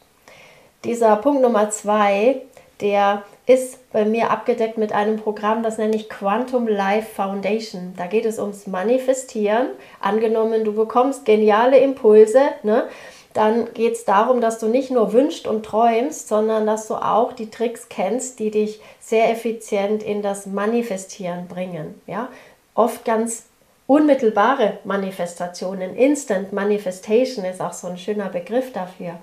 Dieser 0.85 1.17
Punkt 1.17 1.43
Nummer 1.43 1.69
zwei, 1.71 2.41
der 2.81 3.23
ist 3.47 3.93
bei 3.93 4.05
mir 4.05 4.31
abgedeckt 4.31 4.79
mit 4.79 4.93
einem 4.93 5.17
Programm, 5.19 5.63
das 5.63 5.77
nenne 5.77 5.97
ich 5.97 6.09
Quantum 6.09 6.67
Life 6.67 7.15
Foundation. 7.15 7.95
Da 7.97 8.07
geht 8.07 8.25
es 8.25 8.39
ums 8.39 8.67
Manifestieren. 8.67 9.69
Angenommen, 10.01 10.65
du 10.65 10.73
bekommst 10.73 11.25
geniale 11.25 11.79
Impulse, 11.79 12.41
ne? 12.63 12.85
Dann 13.33 13.73
geht 13.75 13.95
es 13.95 14.05
darum, 14.05 14.41
dass 14.41 14.59
du 14.59 14.67
nicht 14.67 14.91
nur 14.91 15.13
wünschst 15.13 15.47
und 15.47 15.65
träumst, 15.65 16.29
sondern 16.29 16.67
dass 16.67 16.89
du 16.89 16.95
auch 16.95 17.33
die 17.33 17.51
Tricks 17.51 17.89
kennst, 17.89 18.39
die 18.41 18.51
dich 18.51 18.81
sehr 19.01 19.31
effizient 19.31 20.03
in 20.03 20.21
das 20.21 20.47
Manifestieren 20.47 21.47
bringen. 21.47 22.01
Ja? 22.07 22.29
Oft 22.75 23.05
ganz 23.05 23.45
unmittelbare 23.87 24.79
Manifestationen, 24.85 25.97
Instant 25.97 26.53
Manifestation 26.53 27.45
ist 27.45 27.61
auch 27.61 27.73
so 27.73 27.89
ein 27.89 27.99
schöner 27.99 28.29
Begriff 28.29 28.73
dafür, 28.73 29.15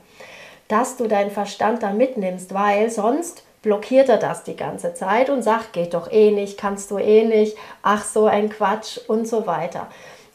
dass 0.68 0.98
du 0.98 1.08
deinen 1.08 1.32
Verstand 1.32 1.84
da 1.84 1.92
mitnimmst, 1.92 2.54
weil 2.54 2.90
sonst 2.90 3.44
blockiert 3.62 4.08
er 4.08 4.18
das 4.18 4.44
die 4.44 4.56
ganze 4.56 4.94
Zeit 4.94 5.30
und 5.30 5.42
sagt, 5.42 5.74
geht 5.74 5.94
doch 5.94 6.12
eh 6.12 6.32
nicht, 6.32 6.58
kannst 6.58 6.92
du 6.92 6.98
eh 6.98 7.26
nicht, 7.26 7.58
ach 7.82 8.04
so 8.06 8.26
ein 8.26 8.50
Quatsch 8.50 9.00
und 9.08 9.28
so 9.28 9.48
weiter. 9.48 9.88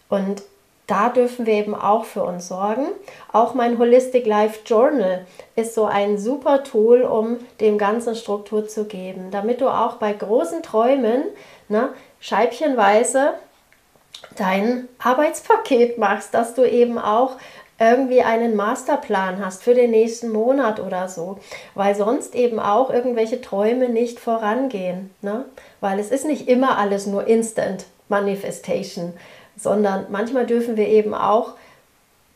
Und 0.09 0.43
da 0.87 1.09
dürfen 1.09 1.47
wir 1.47 1.55
eben 1.55 1.75
auch 1.75 2.05
für 2.05 2.25
uns 2.25 2.49
sorgen. 2.49 2.87
Auch 3.33 3.55
mein 3.55 3.79
Holistic 3.79 4.27
Life 4.27 4.61
Journal 4.67 5.25
ist 5.55 5.75
so 5.75 5.85
ein 5.85 6.19
super 6.19 6.65
Tool, 6.65 7.03
um 7.03 7.39
dem 7.61 7.79
Ganzen 7.79 8.15
Struktur 8.15 8.67
zu 8.67 8.85
geben, 8.85 9.31
damit 9.31 9.61
du 9.61 9.69
auch 9.69 9.97
bei 9.97 10.13
großen 10.13 10.63
Träumen 10.63 11.25
ne, 11.69 11.91
scheibchenweise 12.21 13.35
dein 14.37 14.89
Arbeitspaket 14.99 15.99
machst, 15.99 16.35
dass 16.35 16.55
du 16.55 16.65
eben 16.65 16.99
auch 16.99 17.37
irgendwie 17.79 18.23
einen 18.23 18.55
Masterplan 18.55 19.45
hast 19.45 19.63
für 19.63 19.75
den 19.75 19.91
nächsten 19.91 20.31
Monat 20.31 20.79
oder 20.79 21.09
so, 21.09 21.39
weil 21.75 21.95
sonst 21.95 22.35
eben 22.35 22.61
auch 22.61 22.91
irgendwelche 22.91 23.41
Träume 23.41 23.89
nicht 23.89 24.21
vorangehen, 24.21 25.11
ne? 25.21 25.47
weil 25.81 25.99
es 25.99 26.11
ist 26.11 26.25
nicht 26.25 26.49
immer 26.49 26.79
alles 26.79 27.07
nur 27.07 27.27
Instant 27.27 27.87
Manifestation, 28.09 29.15
sondern 29.63 30.07
manchmal 30.11 30.47
dürfen 30.47 30.77
wir 30.77 30.89
eben 30.89 31.15
auch 31.15 31.55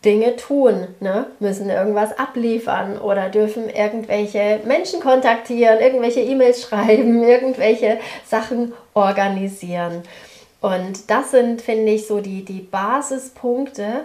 Dinge 0.04 0.36
tun, 0.36 0.86
ne? 1.00 1.26
müssen 1.40 1.68
irgendwas 1.68 2.16
abliefern 2.16 2.98
oder 2.98 3.28
dürfen 3.28 3.68
irgendwelche 3.68 4.60
Menschen 4.64 5.00
kontaktieren, 5.00 5.80
irgendwelche 5.80 6.20
E-Mails 6.20 6.62
schreiben, 6.62 7.22
irgendwelche 7.28 7.98
Sachen 8.24 8.72
organisieren. 8.94 10.02
Und 10.60 11.10
das 11.10 11.32
sind, 11.32 11.60
finde 11.60 11.92
ich, 11.92 12.06
so 12.06 12.20
die, 12.20 12.44
die 12.44 12.60
Basispunkte, 12.60 14.04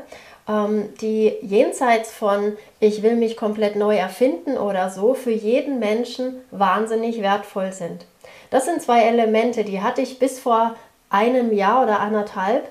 ähm, 0.49 0.89
die 1.01 1.33
jenseits 1.41 2.11
von 2.11 2.57
ich 2.79 3.03
will 3.03 3.15
mich 3.15 3.37
komplett 3.37 3.75
neu 3.75 3.95
erfinden 3.95 4.57
oder 4.57 4.89
so 4.89 5.13
für 5.13 5.31
jeden 5.31 5.79
Menschen 5.79 6.41
wahnsinnig 6.49 7.21
wertvoll 7.21 7.71
sind. 7.71 8.05
Das 8.49 8.65
sind 8.65 8.81
zwei 8.81 9.03
Elemente, 9.03 9.63
die 9.63 9.81
hatte 9.81 10.01
ich 10.01 10.19
bis 10.19 10.39
vor 10.39 10.75
einem 11.09 11.53
Jahr 11.53 11.83
oder 11.83 11.99
anderthalb, 11.99 12.67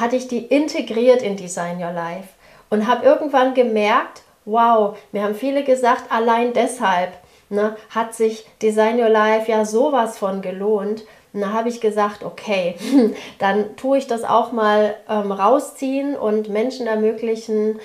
hatte 0.00 0.16
ich 0.16 0.28
die 0.28 0.44
integriert 0.44 1.22
in 1.22 1.36
Design 1.36 1.82
Your 1.82 1.92
Life 1.92 2.28
und 2.70 2.86
habe 2.86 3.04
irgendwann 3.04 3.54
gemerkt, 3.54 4.22
wow, 4.44 4.96
mir 5.12 5.22
haben 5.22 5.34
viele 5.34 5.64
gesagt, 5.64 6.10
allein 6.10 6.52
deshalb 6.52 7.12
ne, 7.48 7.76
hat 7.90 8.14
sich 8.14 8.46
Design 8.62 9.00
Your 9.00 9.08
Life 9.08 9.50
ja 9.50 9.64
sowas 9.64 10.18
von 10.18 10.42
gelohnt, 10.42 11.04
und 11.36 11.42
da 11.42 11.52
habe 11.52 11.68
ich 11.68 11.82
gesagt, 11.82 12.24
okay, 12.24 12.76
dann 13.38 13.76
tue 13.76 13.98
ich 13.98 14.06
das 14.06 14.24
auch 14.24 14.52
mal 14.52 14.94
ähm, 15.06 15.30
rausziehen 15.30 16.16
und 16.16 16.48
Menschen 16.48 16.86
ermöglichen, 16.86 17.78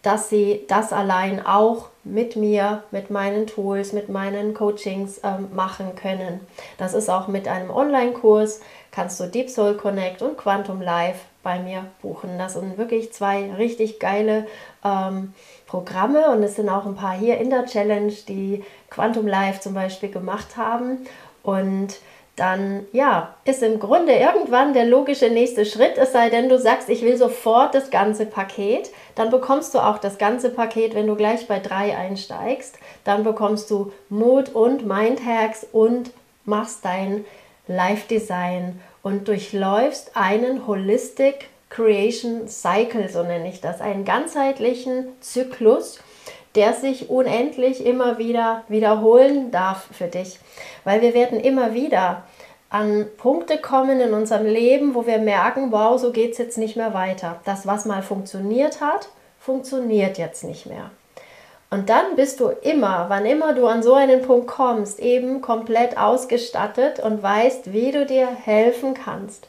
dass 0.00 0.30
sie 0.30 0.64
das 0.66 0.94
allein 0.94 1.44
auch 1.44 1.88
mit 2.04 2.36
mir, 2.36 2.84
mit 2.92 3.10
meinen 3.10 3.46
Tools, 3.46 3.92
mit 3.92 4.08
meinen 4.08 4.54
Coachings 4.54 5.20
ähm, 5.22 5.48
machen 5.52 5.94
können. 5.94 6.40
Das 6.78 6.94
ist 6.94 7.10
auch 7.10 7.28
mit 7.28 7.48
einem 7.48 7.70
Online-Kurs, 7.70 8.60
kannst 8.92 9.20
du 9.20 9.24
Deep 9.24 9.50
Soul 9.50 9.74
Connect 9.74 10.22
und 10.22 10.38
Quantum 10.38 10.80
Life 10.80 11.20
bei 11.46 11.60
mir 11.60 11.84
buchen. 12.02 12.38
Das 12.38 12.54
sind 12.54 12.76
wirklich 12.76 13.12
zwei 13.12 13.52
richtig 13.52 14.00
geile 14.00 14.48
ähm, 14.84 15.32
Programme 15.68 16.32
und 16.32 16.42
es 16.42 16.56
sind 16.56 16.68
auch 16.68 16.86
ein 16.86 16.96
paar 16.96 17.16
hier 17.16 17.38
in 17.38 17.50
der 17.50 17.66
Challenge, 17.66 18.12
die 18.26 18.64
Quantum 18.90 19.28
Life 19.28 19.60
zum 19.60 19.72
Beispiel 19.72 20.10
gemacht 20.10 20.56
haben. 20.56 21.06
Und 21.44 22.00
dann 22.34 22.86
ja, 22.90 23.36
ist 23.44 23.62
im 23.62 23.78
Grunde 23.78 24.12
irgendwann 24.14 24.74
der 24.74 24.86
logische 24.86 25.30
nächste 25.30 25.64
Schritt, 25.64 25.96
es 25.98 26.10
sei 26.10 26.30
denn, 26.30 26.48
du 26.48 26.58
sagst, 26.58 26.88
ich 26.88 27.02
will 27.02 27.16
sofort 27.16 27.76
das 27.76 27.90
ganze 27.90 28.26
Paket, 28.26 28.90
dann 29.14 29.30
bekommst 29.30 29.72
du 29.72 29.78
auch 29.78 29.98
das 29.98 30.18
ganze 30.18 30.50
Paket, 30.50 30.96
wenn 30.96 31.06
du 31.06 31.14
gleich 31.14 31.46
bei 31.46 31.60
drei 31.60 31.96
einsteigst, 31.96 32.76
dann 33.04 33.22
bekommst 33.22 33.70
du 33.70 33.92
Mood 34.08 34.52
und 34.52 34.84
Mindhacks 34.84 35.64
und 35.70 36.10
machst 36.44 36.84
dein 36.84 37.24
Life 37.68 38.08
Design 38.08 38.80
und 39.06 39.28
durchläufst 39.28 40.16
einen 40.16 40.66
Holistic 40.66 41.48
Creation 41.70 42.48
Cycle, 42.48 43.08
so 43.08 43.22
nenne 43.22 43.48
ich 43.48 43.60
das, 43.60 43.80
einen 43.80 44.04
ganzheitlichen 44.04 45.06
Zyklus, 45.20 46.00
der 46.56 46.72
sich 46.72 47.08
unendlich 47.08 47.86
immer 47.86 48.18
wieder 48.18 48.64
wiederholen 48.66 49.52
darf 49.52 49.86
für 49.92 50.08
dich. 50.08 50.40
Weil 50.82 51.02
wir 51.02 51.14
werden 51.14 51.38
immer 51.38 51.72
wieder 51.72 52.24
an 52.68 53.06
Punkte 53.16 53.58
kommen 53.58 54.00
in 54.00 54.12
unserem 54.12 54.44
Leben, 54.44 54.96
wo 54.96 55.06
wir 55.06 55.18
merken, 55.18 55.70
wow, 55.70 56.00
so 56.00 56.10
geht 56.10 56.32
es 56.32 56.38
jetzt 56.38 56.58
nicht 56.58 56.74
mehr 56.74 56.92
weiter. 56.92 57.38
Das, 57.44 57.64
was 57.64 57.84
mal 57.84 58.02
funktioniert 58.02 58.80
hat, 58.80 59.08
funktioniert 59.38 60.18
jetzt 60.18 60.42
nicht 60.42 60.66
mehr. 60.66 60.90
Und 61.76 61.90
dann 61.90 62.16
bist 62.16 62.40
du 62.40 62.48
immer, 62.62 63.04
wann 63.08 63.26
immer 63.26 63.52
du 63.52 63.66
an 63.66 63.82
so 63.82 63.92
einen 63.92 64.22
Punkt 64.22 64.46
kommst, 64.46 64.98
eben 64.98 65.42
komplett 65.42 65.98
ausgestattet 65.98 67.00
und 67.00 67.22
weißt, 67.22 67.70
wie 67.70 67.92
du 67.92 68.06
dir 68.06 68.28
helfen 68.28 68.94
kannst. 68.94 69.46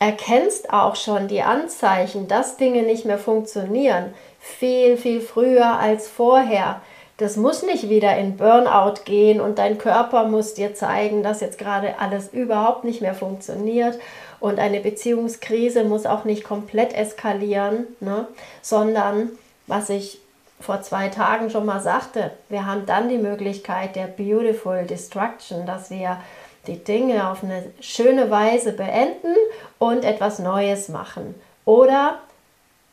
Erkennst 0.00 0.72
auch 0.72 0.96
schon 0.96 1.28
die 1.28 1.42
Anzeichen, 1.42 2.26
dass 2.26 2.56
Dinge 2.56 2.82
nicht 2.82 3.04
mehr 3.04 3.16
funktionieren, 3.16 4.12
viel, 4.40 4.96
viel 4.96 5.20
früher 5.20 5.78
als 5.78 6.08
vorher. 6.08 6.80
Das 7.18 7.36
muss 7.36 7.62
nicht 7.62 7.88
wieder 7.88 8.16
in 8.16 8.36
Burnout 8.36 9.04
gehen 9.04 9.40
und 9.40 9.60
dein 9.60 9.78
Körper 9.78 10.24
muss 10.24 10.54
dir 10.54 10.74
zeigen, 10.74 11.22
dass 11.22 11.40
jetzt 11.40 11.58
gerade 11.58 12.00
alles 12.00 12.30
überhaupt 12.32 12.82
nicht 12.82 13.02
mehr 13.02 13.14
funktioniert. 13.14 14.00
Und 14.40 14.58
eine 14.58 14.80
Beziehungskrise 14.80 15.84
muss 15.84 16.06
auch 16.06 16.24
nicht 16.24 16.42
komplett 16.42 16.92
eskalieren, 16.92 17.86
ne? 18.00 18.26
sondern 18.62 19.30
was 19.68 19.90
ich 19.90 20.18
vor 20.62 20.80
zwei 20.82 21.08
Tagen 21.08 21.50
schon 21.50 21.66
mal 21.66 21.80
sagte, 21.80 22.30
wir 22.48 22.66
haben 22.66 22.86
dann 22.86 23.08
die 23.08 23.18
Möglichkeit 23.18 23.96
der 23.96 24.06
Beautiful 24.06 24.84
Destruction, 24.86 25.66
dass 25.66 25.90
wir 25.90 26.18
die 26.66 26.82
Dinge 26.82 27.28
auf 27.28 27.42
eine 27.42 27.64
schöne 27.80 28.30
Weise 28.30 28.72
beenden 28.72 29.34
und 29.78 30.04
etwas 30.04 30.38
Neues 30.38 30.88
machen. 30.88 31.34
Oder 31.64 32.18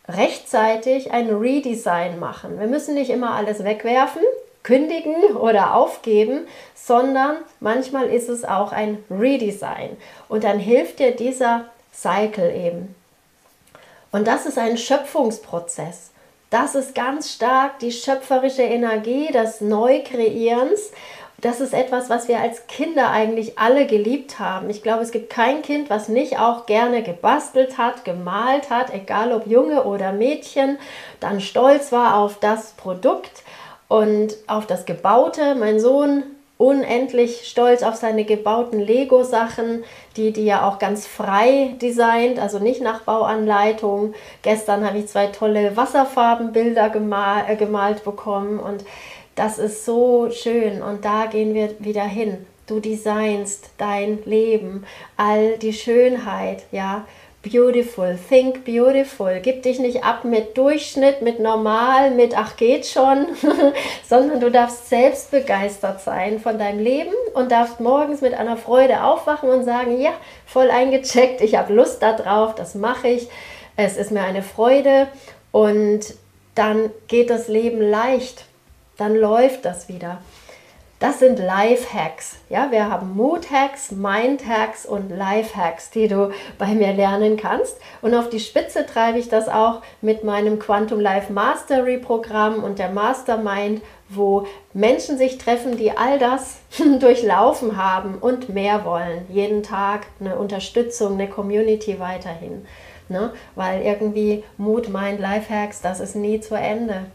rechtzeitig 0.07 1.11
ein 1.11 1.29
Redesign 1.29 2.19
machen. 2.19 2.59
Wir 2.59 2.67
müssen 2.67 2.95
nicht 2.95 3.11
immer 3.11 3.35
alles 3.35 3.63
wegwerfen, 3.63 4.23
kündigen 4.63 5.35
oder 5.35 5.75
aufgeben, 5.75 6.47
sondern 6.73 7.37
manchmal 7.59 8.07
ist 8.07 8.29
es 8.29 8.43
auch 8.43 8.71
ein 8.71 9.03
Redesign. 9.11 9.95
Und 10.27 10.43
dann 10.43 10.57
hilft 10.57 10.97
dir 10.99 11.11
dieser 11.15 11.65
Cycle 11.93 12.55
eben. 12.55 12.95
Und 14.11 14.27
das 14.27 14.47
ist 14.47 14.57
ein 14.57 14.77
Schöpfungsprozess. 14.77 16.09
Das 16.49 16.75
ist 16.75 16.95
ganz 16.95 17.31
stark 17.31 17.79
die 17.79 17.91
schöpferische 17.91 18.63
Energie 18.63 19.31
des 19.31 19.61
Neukreierens 19.61 20.91
das 21.41 21.61
ist 21.61 21.73
etwas, 21.73 22.09
was 22.09 22.27
wir 22.27 22.39
als 22.39 22.67
Kinder 22.67 23.11
eigentlich 23.11 23.57
alle 23.57 23.85
geliebt 23.85 24.39
haben. 24.39 24.69
Ich 24.69 24.83
glaube, 24.83 25.03
es 25.03 25.11
gibt 25.11 25.29
kein 25.29 25.61
Kind, 25.61 25.89
was 25.89 26.09
nicht 26.09 26.37
auch 26.39 26.65
gerne 26.65 27.01
gebastelt 27.01 27.77
hat, 27.77 28.03
gemalt 28.03 28.69
hat, 28.69 28.93
egal 28.93 29.31
ob 29.31 29.47
Junge 29.47 29.83
oder 29.83 30.11
Mädchen, 30.11 30.77
dann 31.19 31.39
stolz 31.39 31.91
war 31.91 32.17
auf 32.17 32.39
das 32.39 32.71
Produkt 32.71 33.43
und 33.87 34.35
auf 34.47 34.67
das 34.67 34.85
Gebaute. 34.85 35.55
Mein 35.55 35.79
Sohn 35.79 36.23
unendlich 36.59 37.47
stolz 37.47 37.83
auf 37.83 37.95
seine 37.95 38.25
gebauten 38.25 38.81
Lego-Sachen, 38.81 39.85
die 40.17 40.33
die 40.33 40.43
ja 40.43 40.67
auch 40.67 40.77
ganz 40.77 41.07
frei 41.07 41.73
designt, 41.81 42.37
also 42.37 42.59
nicht 42.59 42.81
nach 42.81 43.03
Bauanleitung. 43.03 44.13
Gestern 44.41 44.85
habe 44.85 44.97
ich 44.97 45.07
zwei 45.07 45.27
tolle 45.27 45.77
Wasserfarbenbilder 45.77 46.89
gemal, 46.89 47.45
äh, 47.47 47.55
gemalt 47.55 48.03
bekommen 48.03 48.59
und 48.59 48.83
das 49.35 49.57
ist 49.57 49.85
so 49.85 50.29
schön 50.31 50.81
und 50.81 51.05
da 51.05 51.27
gehen 51.27 51.53
wir 51.53 51.79
wieder 51.79 52.03
hin. 52.03 52.45
Du 52.67 52.81
designst 52.81 53.69
dein 53.77 54.19
Leben, 54.25 54.83
all 55.15 55.57
die 55.59 55.73
Schönheit, 55.73 56.63
ja, 56.73 57.05
beautiful, 57.41 58.17
think 58.17 58.65
beautiful. 58.65 59.39
Gib 59.41 59.63
dich 59.63 59.79
nicht 59.79 60.03
ab 60.03 60.25
mit 60.25 60.57
Durchschnitt, 60.57 61.21
mit 61.21 61.39
normal, 61.39 62.11
mit 62.11 62.37
ach 62.37 62.57
geht 62.57 62.85
schon, 62.85 63.27
sondern 64.07 64.39
du 64.39 64.51
darfst 64.51 64.89
selbst 64.89 65.31
begeistert 65.31 66.01
sein 66.01 66.39
von 66.39 66.59
deinem 66.59 66.79
Leben 66.79 67.13
und 67.33 67.51
darfst 67.51 67.79
morgens 67.79 68.21
mit 68.21 68.33
einer 68.33 68.57
Freude 68.57 69.03
aufwachen 69.03 69.49
und 69.49 69.63
sagen, 69.63 69.99
ja, 69.99 70.11
voll 70.45 70.69
eingecheckt, 70.69 71.41
ich 71.41 71.55
habe 71.55 71.73
Lust 71.73 72.01
darauf, 72.01 72.55
das 72.55 72.75
mache 72.75 73.07
ich, 73.07 73.29
es 73.75 73.95
ist 73.97 74.11
mir 74.11 74.23
eine 74.23 74.43
Freude. 74.43 75.07
Und 75.51 76.01
dann 76.55 76.91
geht 77.07 77.29
das 77.29 77.47
Leben 77.47 77.81
leicht, 77.81 78.45
dann 78.97 79.15
läuft 79.15 79.65
das 79.65 79.87
wieder. 79.87 80.19
Das 80.99 81.19
sind 81.19 81.39
Life-Hacks. 81.39 82.39
Ja, 82.49 82.71
wir 82.71 82.89
haben 82.89 83.15
Mood-Hacks, 83.15 83.91
Mind-Hacks 83.91 84.85
und 84.85 85.09
Life-Hacks, 85.09 85.91
die 85.91 86.09
du 86.09 86.33
bei 86.57 86.75
mir 86.75 86.91
lernen 86.91 87.37
kannst. 87.37 87.77
Und 88.01 88.13
auf 88.13 88.29
die 88.29 88.41
Spitze 88.41 88.85
treibe 88.85 89.17
ich 89.17 89.29
das 89.29 89.47
auch 89.47 89.81
mit 90.01 90.25
meinem 90.25 90.59
Quantum 90.59 90.99
Life 90.99 91.31
Mastery 91.31 91.99
Programm 91.99 92.65
und 92.65 92.79
der 92.79 92.89
Mastermind, 92.89 93.81
wo 94.09 94.45
Menschen 94.73 95.17
sich 95.17 95.37
treffen, 95.37 95.77
die 95.77 95.97
all 95.97 96.19
das 96.19 96.57
durchlaufen 96.99 97.77
haben 97.77 98.15
und 98.15 98.49
mehr 98.49 98.83
wollen. 98.83 99.25
Jeden 99.29 99.63
Tag 99.63 100.07
eine 100.19 100.35
Unterstützung, 100.35 101.13
eine 101.13 101.29
Community 101.29 101.97
weiterhin. 102.01 102.65
Ne? 103.07 103.31
Weil 103.55 103.83
irgendwie 103.83 104.43
Mood, 104.57 104.89
Mind, 104.89 105.21
Life-Hacks, 105.21 105.79
das 105.79 106.01
ist 106.01 106.17
nie 106.17 106.41
zu 106.41 106.55
Ende 106.55 107.05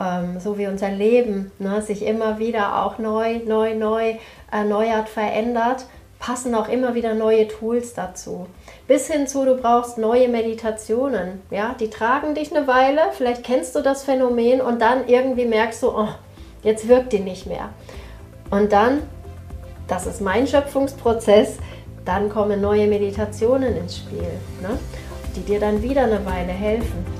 ähm, 0.00 0.40
so 0.40 0.58
wie 0.58 0.66
unser 0.66 0.90
Leben 0.90 1.52
ne, 1.58 1.82
sich 1.82 2.04
immer 2.04 2.38
wieder 2.38 2.84
auch 2.84 2.98
neu, 2.98 3.40
neu, 3.46 3.74
neu 3.74 4.14
erneuert, 4.50 5.08
verändert, 5.08 5.84
passen 6.18 6.54
auch 6.54 6.68
immer 6.68 6.94
wieder 6.94 7.14
neue 7.14 7.48
Tools 7.48 7.94
dazu. 7.94 8.46
Bis 8.86 9.06
hin 9.06 9.26
zu, 9.26 9.44
du 9.44 9.56
brauchst 9.56 9.98
neue 9.98 10.28
Meditationen. 10.28 11.40
Ja, 11.50 11.74
die 11.78 11.90
tragen 11.90 12.34
dich 12.34 12.54
eine 12.54 12.66
Weile, 12.66 13.00
vielleicht 13.12 13.44
kennst 13.44 13.74
du 13.76 13.80
das 13.80 14.04
Phänomen 14.04 14.60
und 14.60 14.80
dann 14.80 15.06
irgendwie 15.08 15.46
merkst 15.46 15.82
du, 15.82 15.88
oh, 15.88 16.08
jetzt 16.62 16.88
wirkt 16.88 17.12
die 17.12 17.20
nicht 17.20 17.46
mehr. 17.46 17.70
Und 18.50 18.72
dann, 18.72 19.02
das 19.86 20.06
ist 20.06 20.20
mein 20.20 20.46
Schöpfungsprozess, 20.46 21.58
dann 22.04 22.28
kommen 22.28 22.60
neue 22.60 22.86
Meditationen 22.86 23.76
ins 23.76 23.98
Spiel, 23.98 24.30
ne, 24.60 24.78
die 25.36 25.42
dir 25.42 25.60
dann 25.60 25.82
wieder 25.82 26.02
eine 26.04 26.24
Weile 26.26 26.52
helfen. 26.52 27.19